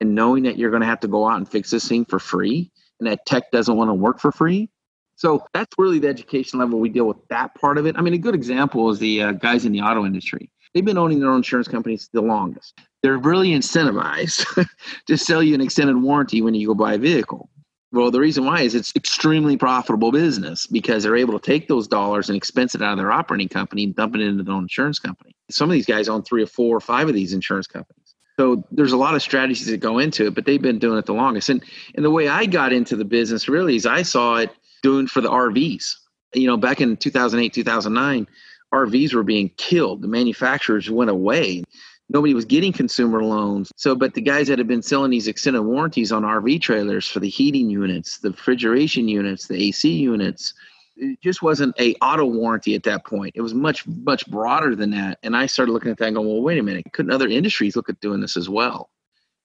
and 0.02 0.16
knowing 0.16 0.44
that 0.44 0.58
you're 0.58 0.72
going 0.72 0.82
to 0.82 0.88
have 0.88 1.00
to 1.02 1.08
go 1.08 1.28
out 1.28 1.38
and 1.38 1.50
fix 1.50 1.70
this 1.70 1.88
thing 1.88 2.06
for 2.06 2.20
free 2.20 2.72
and 3.00 3.08
that 3.08 3.26
tech 3.26 3.52
doesn't 3.52 3.76
want 3.76 3.90
to 3.90 3.94
work 3.94 4.20
for 4.20 4.32
free? 4.32 4.70
So 5.18 5.46
that's 5.54 5.74
really 5.78 6.00
the 6.00 6.10
education 6.10 6.60
level 6.60 6.80
we 6.80 6.90
deal 6.90 7.06
with 7.06 7.26
that 7.30 7.56
part 7.56 7.78
of 7.78 7.86
it. 7.86 7.96
I 7.98 8.02
mean, 8.02 8.14
a 8.14 8.18
good 8.18 8.36
example 8.36 8.90
is 8.90 9.00
the 9.00 9.22
uh, 9.22 9.32
guys 9.32 9.66
in 9.66 9.72
the 9.72 9.82
auto 9.82 10.06
industry. 10.06 10.52
They've 10.76 10.84
been 10.84 10.98
owning 10.98 11.22
their 11.22 11.30
own 11.30 11.38
insurance 11.38 11.70
companies 11.70 12.10
the 12.12 12.22
longest. 12.22 12.78
They're 13.02 13.18
really 13.18 13.52
incentivized 13.52 14.68
to 15.08 15.18
sell 15.18 15.42
you 15.42 15.56
an 15.56 15.62
extended 15.62 15.96
warranty 15.96 16.42
when 16.42 16.54
you 16.54 16.68
go 16.68 16.76
buy 16.76 16.96
a 16.96 16.98
vehicle. 16.98 17.50
Well, 17.94 18.12
the 18.12 18.20
reason 18.20 18.44
why 18.44 18.62
is 18.62 18.76
it's 18.76 18.94
extremely 18.94 19.56
profitable 19.56 20.12
business 20.12 20.68
because 20.68 21.04
they're 21.04 21.16
able 21.16 21.40
to 21.40 21.46
take 21.46 21.70
those 21.70 21.88
dollars 21.88 22.28
and 22.28 22.36
expense 22.36 22.76
it 22.76 22.82
out 22.82 22.92
of 22.92 22.98
their 22.98 23.14
operating 23.14 23.48
company 23.48 23.86
and 23.86 23.96
dump 23.96 24.16
it 24.16 24.22
into 24.22 24.44
their 24.44 24.54
own 24.54 24.64
insurance 24.64 25.00
company. 25.00 25.34
Some 25.50 25.70
of 25.70 25.74
these 25.74 25.86
guys 25.86 26.10
own 26.10 26.24
three 26.24 26.44
or 26.44 26.48
four 26.48 26.76
or 26.76 26.82
five 26.82 27.08
of 27.08 27.16
these 27.16 27.32
insurance 27.32 27.68
companies. 27.68 28.14
So 28.38 28.66
there's 28.70 28.92
a 28.92 28.98
lot 28.98 29.16
of 29.16 29.22
strategies 29.22 29.68
that 29.68 29.78
go 29.78 29.98
into 30.00 30.28
it, 30.28 30.36
but 30.36 30.44
they've 30.44 30.62
been 30.62 30.80
doing 30.80 30.98
it 30.98 31.06
the 31.06 31.14
longest. 31.14 31.48
And 31.48 31.64
and 31.96 32.04
the 32.04 32.12
way 32.12 32.28
I 32.28 32.46
got 32.48 32.74
into 32.74 32.98
the 32.98 33.06
business 33.06 33.48
really 33.48 33.78
is 33.78 33.86
I 33.86 34.02
saw 34.02 34.36
it 34.38 34.50
doing 34.84 35.08
for 35.08 35.22
the 35.22 35.30
RVs. 35.30 35.94
You 36.34 36.48
know, 36.48 36.58
back 36.58 36.82
in 36.82 36.98
2008, 36.98 37.54
2009, 37.54 38.28
RVs 38.73 39.13
were 39.13 39.23
being 39.23 39.49
killed. 39.58 40.01
The 40.01 40.08
manufacturers 40.08 40.89
went 40.89 41.10
away 41.10 41.63
nobody 42.10 42.34
was 42.34 42.45
getting 42.45 42.73
consumer 42.73 43.23
loans. 43.23 43.71
So, 43.75 43.95
but 43.95 44.13
the 44.13 44.21
guys 44.21 44.47
that 44.47 44.58
had 44.58 44.67
been 44.67 44.82
selling 44.82 45.12
these 45.12 45.28
extended 45.28 45.63
warranties 45.63 46.12
on 46.12 46.23
RV 46.23 46.62
trailers 46.62 47.08
for 47.08 47.19
the 47.19 47.30
heating 47.30 47.69
units, 47.69 48.19
the 48.19 48.32
refrigeration 48.32 49.08
units, 49.08 49.47
the 49.47 49.62
AC 49.62 49.91
units, 49.91 50.54
it 50.97 51.19
just 51.21 51.41
wasn't 51.41 51.75
a 51.80 51.93
auto 51.95 52.25
warranty 52.25 52.75
at 52.75 52.84
that 52.84 53.06
point. 53.06 53.34
It 53.36 53.41
was 53.41 53.54
much 53.54 53.86
much 53.88 54.25
broader 54.28 54.75
than 54.75 54.91
that. 54.91 55.19
And 55.23 55.36
I 55.36 55.45
started 55.45 55.71
looking 55.73 55.91
at 55.91 55.97
that 55.97 56.08
and 56.08 56.15
going, 56.15 56.28
well, 56.28 56.41
wait 56.41 56.58
a 56.58 56.63
minute, 56.63 56.86
couldn't 56.93 57.12
other 57.12 57.28
industries 57.28 57.75
look 57.75 57.89
at 57.89 57.99
doing 57.99 58.21
this 58.21 58.38
as 58.38 58.47
well? 58.47 58.89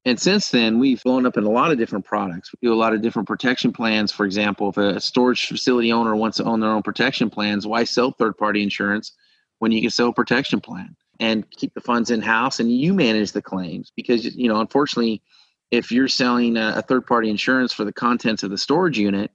And 0.07 0.19
since 0.19 0.49
then, 0.49 0.79
we've 0.79 1.03
blown 1.03 1.27
up 1.27 1.37
in 1.37 1.45
a 1.45 1.51
lot 1.51 1.73
of 1.73 1.79
different 1.79 2.07
products. 2.07 2.51
We 2.53 2.67
do 2.67 2.73
a 2.73 2.75
lot 2.75 2.95
of 2.95 3.03
different 3.03 3.29
protection 3.29 3.73
plans. 3.73 4.11
For 4.11 4.25
example, 4.25 4.71
if 4.71 4.79
a 4.79 5.01
storage 5.01 5.47
facility 5.47 5.93
owner 5.93 6.17
wants 6.17 6.39
to 6.39 6.45
own 6.45 6.61
their 6.61 6.71
own 6.71 6.83
protection 6.83 7.29
plans, 7.29 7.67
why 7.67 7.85
sell 7.85 8.13
third 8.13 8.39
party 8.39 8.63
insurance 8.63 9.13
when 9.59 9.73
you 9.73 9.83
can 9.83 9.91
sell 9.91 10.09
a 10.09 10.13
protection 10.15 10.61
plan? 10.61 10.97
and 11.21 11.49
keep 11.51 11.75
the 11.75 11.81
funds 11.81 12.11
in 12.11 12.23
house 12.23 12.59
and 12.59 12.73
you 12.73 12.95
manage 12.95 13.33
the 13.33 13.43
claims 13.43 13.93
because 13.95 14.25
you 14.37 14.49
know 14.49 14.61
unfortunately 14.61 15.23
if 15.71 15.93
you're 15.93 16.09
selling 16.09 16.57
a, 16.57 16.83
third 16.83 17.07
party 17.07 17.31
insurance 17.31 17.73
for 17.73 17.85
the 17.85 17.93
contents 17.93 18.43
of 18.43 18.51
the 18.51 18.59
storage 18.59 18.99
unit 18.99 19.31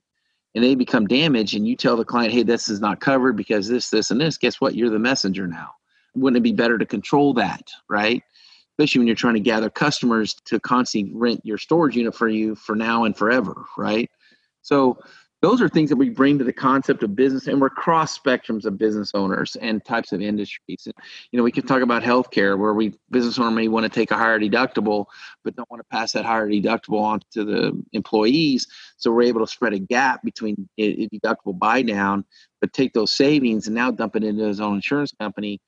and 0.54 0.62
they 0.62 0.74
become 0.74 1.06
damaged 1.06 1.56
and 1.56 1.66
you 1.66 1.76
tell 1.76 1.96
the 1.96 2.04
client 2.04 2.32
hey 2.32 2.42
this 2.42 2.68
is 2.68 2.80
not 2.80 3.00
covered 3.00 3.36
because 3.36 3.68
this 3.68 3.88
this 3.88 4.10
and 4.10 4.20
this 4.20 4.36
guess 4.36 4.60
what 4.60 4.74
you're 4.74 4.90
the 4.90 4.98
messenger 4.98 5.46
now 5.46 5.70
wouldn't 6.14 6.38
it 6.38 6.42
be 6.42 6.52
better 6.52 6.76
to 6.76 6.84
control 6.84 7.32
that 7.32 7.62
right 7.88 8.22
especially 8.78 8.98
when 8.98 9.06
you're 9.06 9.16
trying 9.16 9.34
to 9.34 9.40
gather 9.40 9.70
customers 9.70 10.34
to 10.44 10.60
constantly 10.60 11.12
rent 11.14 11.40
your 11.44 11.58
storage 11.58 11.96
unit 11.96 12.14
for 12.14 12.28
you 12.28 12.54
for 12.54 12.76
now 12.76 13.04
and 13.04 13.16
forever 13.16 13.64
right? 13.76 14.10
So 14.62 14.98
those 15.42 15.60
are 15.60 15.68
things 15.68 15.90
that 15.90 15.96
we 15.96 16.08
bring 16.08 16.38
to 16.38 16.44
the 16.44 16.52
concept 16.52 17.02
of 17.02 17.14
business 17.14 17.46
and 17.46 17.60
we're 17.60 17.70
cross 17.70 18.18
spectrums 18.18 18.64
of 18.64 18.78
business 18.78 19.12
owners 19.14 19.54
and 19.56 19.84
types 19.84 20.12
of 20.12 20.20
industries. 20.20 20.88
You 21.30 21.36
know 21.36 21.42
we 21.42 21.52
can 21.52 21.66
talk 21.66 21.82
about 21.82 22.02
healthcare 22.02 22.58
where 22.58 22.72
we 22.72 22.94
business 23.10 23.38
owner 23.38 23.50
may 23.50 23.68
want 23.68 23.84
to 23.84 23.90
take 23.90 24.10
a 24.10 24.16
higher 24.16 24.40
deductible 24.40 25.06
but 25.44 25.54
don't 25.54 25.70
want 25.70 25.80
to 25.80 25.96
pass 25.96 26.12
that 26.12 26.24
higher 26.24 26.48
deductible 26.48 27.00
on 27.00 27.20
to 27.32 27.44
the 27.44 27.84
employees. 27.92 28.66
So 28.96 29.12
we're 29.12 29.22
able 29.22 29.40
to 29.40 29.46
spread 29.46 29.74
a 29.74 29.78
gap 29.78 30.22
between 30.24 30.68
a 30.78 31.06
deductible 31.08 31.58
buy 31.58 31.82
down 31.82 32.24
but 32.60 32.72
take 32.72 32.94
those 32.94 33.12
savings 33.12 33.66
and 33.66 33.76
now 33.76 33.90
dump 33.90 34.16
it 34.16 34.24
into 34.24 34.44
his 34.44 34.60
own 34.60 34.76
insurance 34.76 35.12
company 35.20 35.60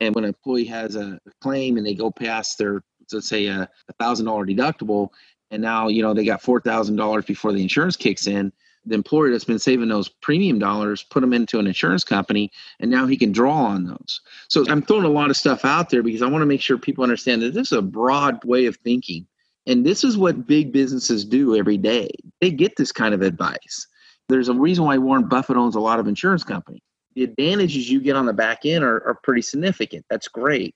and 0.00 0.14
when 0.14 0.24
an 0.24 0.28
employee 0.28 0.64
has 0.64 0.96
a 0.96 1.18
claim 1.40 1.76
and 1.76 1.86
they 1.86 1.94
go 1.94 2.10
past 2.10 2.58
their 2.58 2.82
let's 3.12 3.28
say 3.28 3.46
a 3.46 3.68
thousand 3.98 4.26
dollar 4.26 4.46
deductible 4.46 5.10
and 5.50 5.62
now 5.62 5.88
you 5.88 6.02
know 6.02 6.14
they 6.14 6.24
got 6.24 6.42
four 6.42 6.60
thousand 6.60 6.96
dollars 6.96 7.24
before 7.24 7.52
the 7.52 7.62
insurance 7.62 7.96
kicks 7.96 8.26
in 8.26 8.52
the 8.86 8.94
employer 8.94 9.30
that's 9.30 9.44
been 9.44 9.58
saving 9.58 9.88
those 9.88 10.08
premium 10.08 10.58
dollars 10.58 11.02
put 11.02 11.20
them 11.20 11.32
into 11.32 11.58
an 11.58 11.66
insurance 11.66 12.04
company 12.04 12.50
and 12.80 12.90
now 12.90 13.06
he 13.06 13.16
can 13.16 13.32
draw 13.32 13.54
on 13.54 13.84
those. 13.84 14.20
So 14.48 14.64
i'm 14.68 14.82
throwing 14.82 15.04
a 15.04 15.08
lot 15.08 15.30
of 15.30 15.36
stuff 15.36 15.64
out 15.64 15.90
there 15.90 16.02
because 16.02 16.22
i 16.22 16.26
want 16.26 16.42
to 16.42 16.46
make 16.46 16.60
sure 16.60 16.78
people 16.78 17.04
understand 17.04 17.42
that 17.42 17.54
this 17.54 17.72
is 17.72 17.78
a 17.78 17.82
broad 17.82 18.42
way 18.44 18.66
of 18.66 18.76
thinking. 18.76 19.26
And 19.68 19.84
this 19.84 20.04
is 20.04 20.16
what 20.16 20.46
big 20.46 20.72
businesses 20.72 21.24
do 21.24 21.56
every 21.56 21.76
day. 21.76 22.08
They 22.40 22.52
get 22.52 22.76
this 22.76 22.92
kind 22.92 23.12
of 23.12 23.20
advice. 23.20 23.88
There's 24.28 24.48
a 24.48 24.54
reason 24.54 24.84
why 24.84 24.96
warren 24.98 25.28
buffett 25.28 25.56
owns 25.56 25.74
a 25.74 25.80
lot 25.80 25.98
of 25.98 26.06
insurance 26.06 26.44
companies 26.44 26.82
the 27.16 27.24
advantages 27.24 27.90
you 27.90 28.00
get 28.00 28.14
on 28.14 28.26
the 28.26 28.32
back 28.32 28.60
end 28.64 28.84
are, 28.84 29.04
are 29.08 29.18
pretty 29.24 29.42
significant. 29.42 30.04
That's 30.08 30.28
great. 30.28 30.74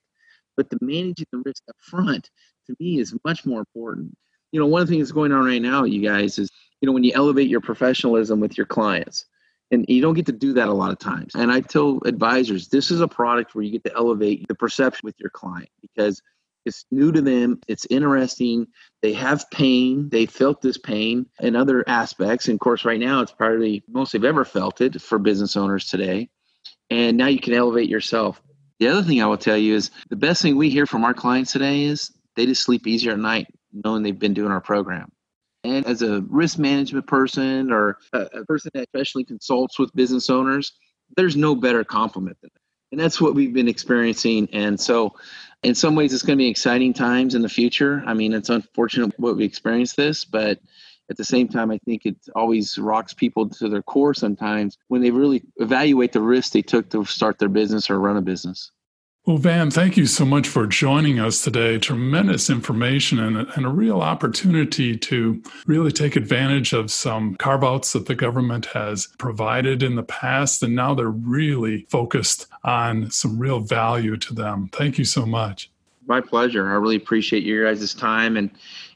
But 0.57 0.71
the 0.71 0.79
managing 0.81 1.27
the 1.31 1.43
risk 1.45 1.63
up 1.69 1.77
front 1.79 2.31
to 2.67 2.75
me 2.81 2.99
is 2.99 3.15
much 3.25 3.47
more 3.47 3.61
important. 3.61 4.17
You 4.51 4.59
know 4.59 4.67
one 4.67 4.83
of 4.83 4.89
the 4.89 4.93
things 4.93 5.07
that's 5.07 5.15
going 5.15 5.31
on 5.31 5.45
right 5.45 5.63
now 5.63 5.85
you 5.85 6.03
guys 6.03 6.39
is 6.39 6.51
you 6.81 6.87
know 6.87 6.93
when 6.93 7.05
you 7.05 7.13
elevate 7.15 7.49
your 7.49 7.61
professionalism 7.61 8.41
with 8.41 8.57
your 8.57 8.67
clients 8.67 9.27
and 9.71 9.85
you 9.87 10.03
don't 10.03 10.15
get 10.15 10.27
to 10.27 10.33
do 10.33 10.53
that 10.55 10.67
a 10.67 10.73
lot 10.73 10.91
of 10.91 10.99
times. 10.99 11.37
And 11.37 11.53
i 11.53 11.61
tell 11.61 12.01
advisors 12.05 12.69
this 12.69 12.91
is 12.91 13.01
a 13.01 13.07
product 13.07 13.55
where 13.55 13.63
you 13.63 13.71
get 13.71 13.85
to 13.85 13.95
elevate 13.95 14.49
the 14.49 14.55
perception 14.57 15.03
with 15.05 15.15
your 15.21 15.31
client 15.31 15.69
because 15.83 16.21
it's 16.67 16.85
new 16.91 17.13
to 17.13 17.23
them. 17.23 17.61
It's 17.69 17.87
interesting. 17.91 18.67
They 19.03 19.13
have 19.15 19.51
pain. 19.51 20.09
They 20.11 20.27
felt 20.27 20.61
this 20.61 20.79
pain 20.79 21.27
in 21.41 21.57
other 21.57 21.85
aspects. 21.89 22.49
And 22.49 22.55
of 22.57 22.61
course 22.61 22.85
right 22.85 23.01
now 23.01 23.21
it's 23.21 23.33
probably 23.33 23.83
most 23.89 24.13
they've 24.13 24.25
ever 24.25 24.45
felt 24.45 24.81
it 24.81 25.01
for 25.01 25.19
business 25.19 25.57
owners 25.57 25.87
today. 25.87 26.29
And 26.91 27.17
now 27.17 27.27
you 27.27 27.41
can 27.41 27.55
elevate 27.55 27.89
yourself. 27.89 28.43
The 28.79 28.89
other 28.89 29.03
thing 29.03 29.23
i 29.23 29.27
will 29.27 29.37
tell 29.37 29.59
you 29.59 29.75
is 29.75 29.91
the 30.09 30.17
best 30.17 30.43
thing 30.43 30.57
we 30.57 30.71
hear 30.71 30.87
from 30.87 31.05
our 31.05 31.15
clients 31.15 31.53
today 31.53 31.85
is 31.85 32.11
they 32.37 32.47
just 32.47 32.63
sleep 32.63 32.87
easier 32.87 33.13
at 33.13 33.19
night 33.19 33.47
knowing 33.73 34.03
they've 34.03 34.19
been 34.19 34.35
doing 34.35 34.51
our 34.51 34.61
program. 34.61 35.11
And 35.63 35.87
as 35.87 36.03
a 36.03 36.23
risk 36.23 36.59
management 36.59 37.07
person 37.07 37.71
or 37.71 37.99
a, 38.13 38.21
a 38.21 38.45
person 38.47 38.71
that 38.75 38.89
especially 38.89 39.25
consults 39.25 39.79
with 39.79 39.95
business 39.95 40.31
owners, 40.31 40.73
there's 41.17 41.37
no 41.37 41.55
better 41.55 41.85
compliment 41.85 42.39
than 42.41 42.51
that. 42.55 42.61
And 42.93 43.01
that's 43.01 43.21
what 43.21 43.35
we've 43.35 43.53
been 43.53 43.69
experiencing. 43.69 44.49
And 44.53 44.81
so, 44.81 45.15
in 45.63 45.75
some 45.75 45.95
ways, 45.95 46.13
it's 46.13 46.23
going 46.23 46.39
to 46.39 46.43
be 46.43 46.49
exciting 46.49 46.93
times 46.93 47.35
in 47.35 47.43
the 47.43 47.49
future. 47.49 48.03
I 48.07 48.15
mean, 48.15 48.33
it's 48.33 48.49
unfortunate 48.49 49.13
what 49.19 49.37
we 49.37 49.45
experienced 49.45 49.97
this, 49.97 50.25
but 50.25 50.59
at 51.11 51.17
the 51.17 51.25
same 51.25 51.49
time, 51.49 51.71
I 51.71 51.79
think 51.79 52.07
it 52.07 52.17
always 52.35 52.79
rocks 52.79 53.13
people 53.13 53.49
to 53.49 53.69
their 53.69 53.83
core 53.83 54.15
sometimes 54.15 54.79
when 54.89 55.03
they 55.03 55.11
really 55.11 55.43
evaluate 55.57 56.13
the 56.13 56.23
risk 56.23 56.53
they 56.53 56.63
took 56.63 56.89
to 56.91 57.05
start 57.05 57.39
their 57.39 57.49
business 57.49 57.91
or 57.91 57.99
run 57.99 58.17
a 58.17 58.23
business. 58.23 58.71
Well, 59.31 59.39
Van, 59.39 59.71
thank 59.71 59.97
you 59.97 60.07
so 60.07 60.25
much 60.25 60.49
for 60.49 60.67
joining 60.67 61.21
us 61.21 61.45
today. 61.45 61.79
Tremendous 61.79 62.51
information 62.51 63.21
and 63.21 63.37
a, 63.37 63.47
and 63.55 63.65
a 63.65 63.69
real 63.69 64.01
opportunity 64.01 64.97
to 64.97 65.41
really 65.67 65.93
take 65.93 66.17
advantage 66.17 66.73
of 66.73 66.91
some 66.91 67.37
carve 67.37 67.63
outs 67.63 67.93
that 67.93 68.07
the 68.07 68.17
government 68.17 68.67
has 68.67 69.07
provided 69.19 69.85
in 69.85 69.95
the 69.95 70.03
past. 70.03 70.65
And 70.65 70.75
now 70.75 70.95
they're 70.95 71.11
really 71.11 71.87
focused 71.91 72.49
on 72.65 73.09
some 73.13 73.39
real 73.39 73.61
value 73.61 74.17
to 74.17 74.35
them. 74.35 74.69
Thank 74.73 74.99
you 74.99 75.05
so 75.05 75.25
much. 75.25 75.71
My 76.09 76.21
pleasure. 76.21 76.69
I 76.69 76.73
really 76.73 76.97
appreciate 76.97 77.45
your 77.45 77.73
guys' 77.73 77.95
time 77.95 78.37
and 78.37 78.51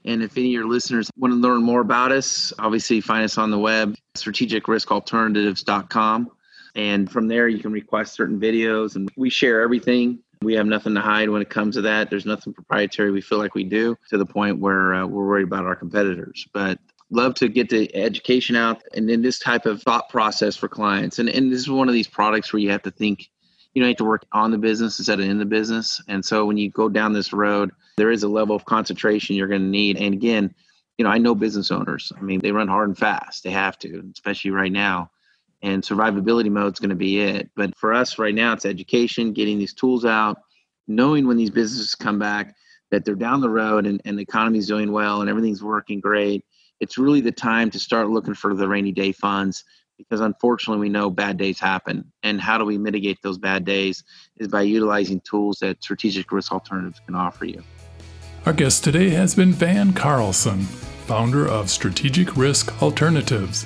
And 0.05 0.21
if 0.21 0.37
any 0.37 0.49
of 0.49 0.53
your 0.53 0.67
listeners 0.67 1.13
want 1.17 1.31
to 1.31 1.37
learn 1.37 1.63
more 1.63 1.81
about 1.81 2.11
us, 2.11 2.53
obviously 2.59 3.01
find 3.01 3.23
us 3.23 3.39
on 3.39 3.53
the 3.53 3.59
web, 3.61 3.95
strategicriskalternatives.com. 4.17 6.33
And 6.75 7.09
from 7.09 7.29
there, 7.29 7.47
you 7.47 7.61
can 7.61 7.71
request 7.71 8.15
certain 8.15 8.41
videos, 8.41 8.97
and 8.97 9.09
we 9.17 9.31
share 9.31 9.63
everything. 9.63 10.24
We 10.45 10.55
have 10.55 10.67
nothing 10.67 10.95
to 10.95 11.01
hide 11.01 11.29
when 11.31 11.43
it 11.43 11.51
comes 11.51 11.75
to 11.77 11.83
that. 11.83 12.11
There's 12.11 12.27
nothing 12.27 12.53
proprietary 12.53 13.11
we 13.11 13.21
feel 13.21 13.39
like 13.39 13.55
we 13.55 13.65
do 13.65 13.97
to 14.11 14.19
the 14.19 14.27
point 14.27 14.59
where 14.61 14.95
uh, 14.95 15.07
we're 15.07 15.27
worried 15.27 15.47
about 15.47 15.65
our 15.65 15.77
competitors. 15.77 16.47
But 16.53 16.79
love 17.11 17.35
to 17.37 17.49
get 17.49 17.69
the 17.69 17.95
education 17.95 18.57
out 18.57 18.83
and 18.95 19.09
then 19.09 19.23
this 19.23 19.39
type 19.39 19.67
of 19.67 19.83
thought 19.83 20.09
process 20.09 20.57
for 20.57 20.69
clients. 20.69 21.19
And, 21.19 21.29
and 21.29 21.53
this 21.53 21.61
is 21.61 21.71
one 21.71 21.89
of 21.89 21.95
these 21.95 22.09
products 22.09 22.53
where 22.53 22.61
you 22.61 22.71
have 22.71 22.83
to 22.83 22.91
think, 22.91 23.31
you 23.73 23.81
know, 23.81 23.87
you 23.87 23.93
have 23.93 23.99
to 23.99 24.05
work 24.05 24.27
on 24.33 24.51
the 24.51 24.59
business 24.59 24.99
instead 24.99 25.21
of 25.21 25.27
in 25.27 25.39
the 25.39 25.45
business. 25.45 26.01
And 26.09 26.25
so 26.25 26.45
when 26.45 26.57
you 26.57 26.71
go 26.71 26.89
down 26.89 27.13
this 27.13 27.33
road, 27.33 27.71
there 27.97 28.11
is 28.11 28.23
a 28.23 28.29
level 28.29 28.57
of 28.57 28.65
concentration 28.65 29.37
you're 29.37 29.49
going 29.49 29.63
to 29.63 29.67
need. 29.67 29.97
And 29.97 30.15
again, 30.15 30.55
you 30.99 31.05
know, 31.05 31.11
I 31.11 31.19
know 31.19 31.35
business 31.35 31.71
owners. 31.71 32.13
I 32.17 32.21
mean, 32.21 32.41
they 32.41 32.53
run 32.53 32.69
hard 32.69 32.89
and 32.89 32.99
fast. 32.99 33.43
They 33.43 33.51
have 33.51 33.79
to, 33.81 34.11
especially 34.13 34.53
right 34.53 34.73
now 34.73 35.11
and 35.65 35.83
survivability 35.83 36.51
mode 36.51 36.75
is 36.75 36.79
going 36.79 36.91
to 36.91 36.95
be 36.95 37.19
it. 37.21 37.51
But 37.57 37.77
for 37.77 37.95
us 37.95 38.19
right 38.19 38.35
now, 38.35 38.53
it's 38.53 38.67
education, 38.67 39.33
getting 39.33 39.59
these 39.59 39.73
tools 39.73 40.05
out, 40.05 40.37
knowing 40.87 41.27
when 41.27 41.39
these 41.39 41.51
businesses 41.51 41.95
come 41.95 42.19
back 42.19 42.55
that 42.91 43.07
they're 43.07 43.15
down 43.15 43.41
the 43.41 43.49
road 43.49 43.87
and, 43.87 44.01
and 44.05 44.19
the 44.19 44.23
economy's 44.23 44.69
doing 44.69 44.93
well 44.93 45.23
and 45.23 45.31
everything's 45.31 45.65
working 45.65 46.01
great. 46.01 46.45
It's 46.81 46.99
really 46.99 47.23
the 47.23 47.33
time 47.33 47.71
to 47.71 47.79
start 47.79 48.11
looking 48.11 48.35
for 48.35 48.55
the 48.55 48.69
rainy 48.69 48.93
day 48.93 49.13
funds 49.13 49.65
because 49.97 50.21
unfortunately 50.21 50.83
we 50.83 50.91
know 50.91 51.09
bad 51.09 51.39
days 51.39 51.59
happen. 51.59 52.13
And 52.23 52.43
how 52.43 52.59
do 52.59 52.67
we 52.67 52.77
mitigate 52.77 53.23
those 53.23 53.39
bad 53.39 53.65
days 53.65 54.05
is 54.37 54.49
by 54.49 54.63
utilizing 54.63 55.21
tools 55.21 55.61
that 55.61 55.83
strategic 55.83 56.31
risk 56.31 56.53
alternatives 56.53 57.01
can 57.07 57.15
offer 57.15 57.47
you. 57.47 57.65
Our 58.45 58.53
guest 58.53 58.85
today 58.85 59.09
has 59.11 59.35
been 59.35 59.53
Van 59.53 59.95
Carlson, 59.95 60.61
founder 61.07 61.49
of 61.49 61.71
Strategic 61.71 62.37
Risk 62.37 62.83
Alternatives. 62.83 63.65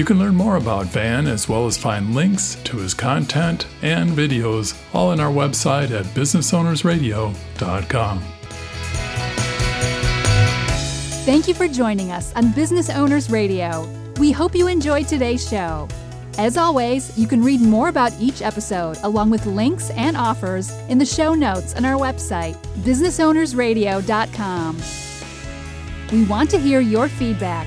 You 0.00 0.06
can 0.06 0.18
learn 0.18 0.34
more 0.34 0.56
about 0.56 0.86
Van 0.86 1.26
as 1.26 1.46
well 1.46 1.66
as 1.66 1.76
find 1.76 2.14
links 2.14 2.54
to 2.64 2.78
his 2.78 2.94
content 2.94 3.66
and 3.82 4.08
videos 4.08 4.74
all 4.94 5.10
on 5.10 5.20
our 5.20 5.30
website 5.30 5.90
at 5.90 6.06
businessownersradio.com. 6.14 8.20
Thank 11.26 11.48
you 11.48 11.52
for 11.52 11.68
joining 11.68 12.12
us 12.12 12.34
on 12.34 12.50
Business 12.52 12.88
Owners 12.88 13.28
Radio. 13.28 13.86
We 14.16 14.32
hope 14.32 14.54
you 14.54 14.68
enjoyed 14.68 15.06
today's 15.06 15.46
show. 15.46 15.86
As 16.38 16.56
always, 16.56 17.18
you 17.18 17.26
can 17.26 17.44
read 17.44 17.60
more 17.60 17.90
about 17.90 18.18
each 18.18 18.40
episode 18.40 18.96
along 19.02 19.28
with 19.28 19.44
links 19.44 19.90
and 19.90 20.16
offers 20.16 20.70
in 20.88 20.96
the 20.96 21.04
show 21.04 21.34
notes 21.34 21.74
on 21.74 21.84
our 21.84 22.00
website, 22.00 22.56
businessownersradio.com. 22.84 24.78
We 26.10 26.24
want 26.24 26.48
to 26.48 26.58
hear 26.58 26.80
your 26.80 27.06
feedback 27.06 27.66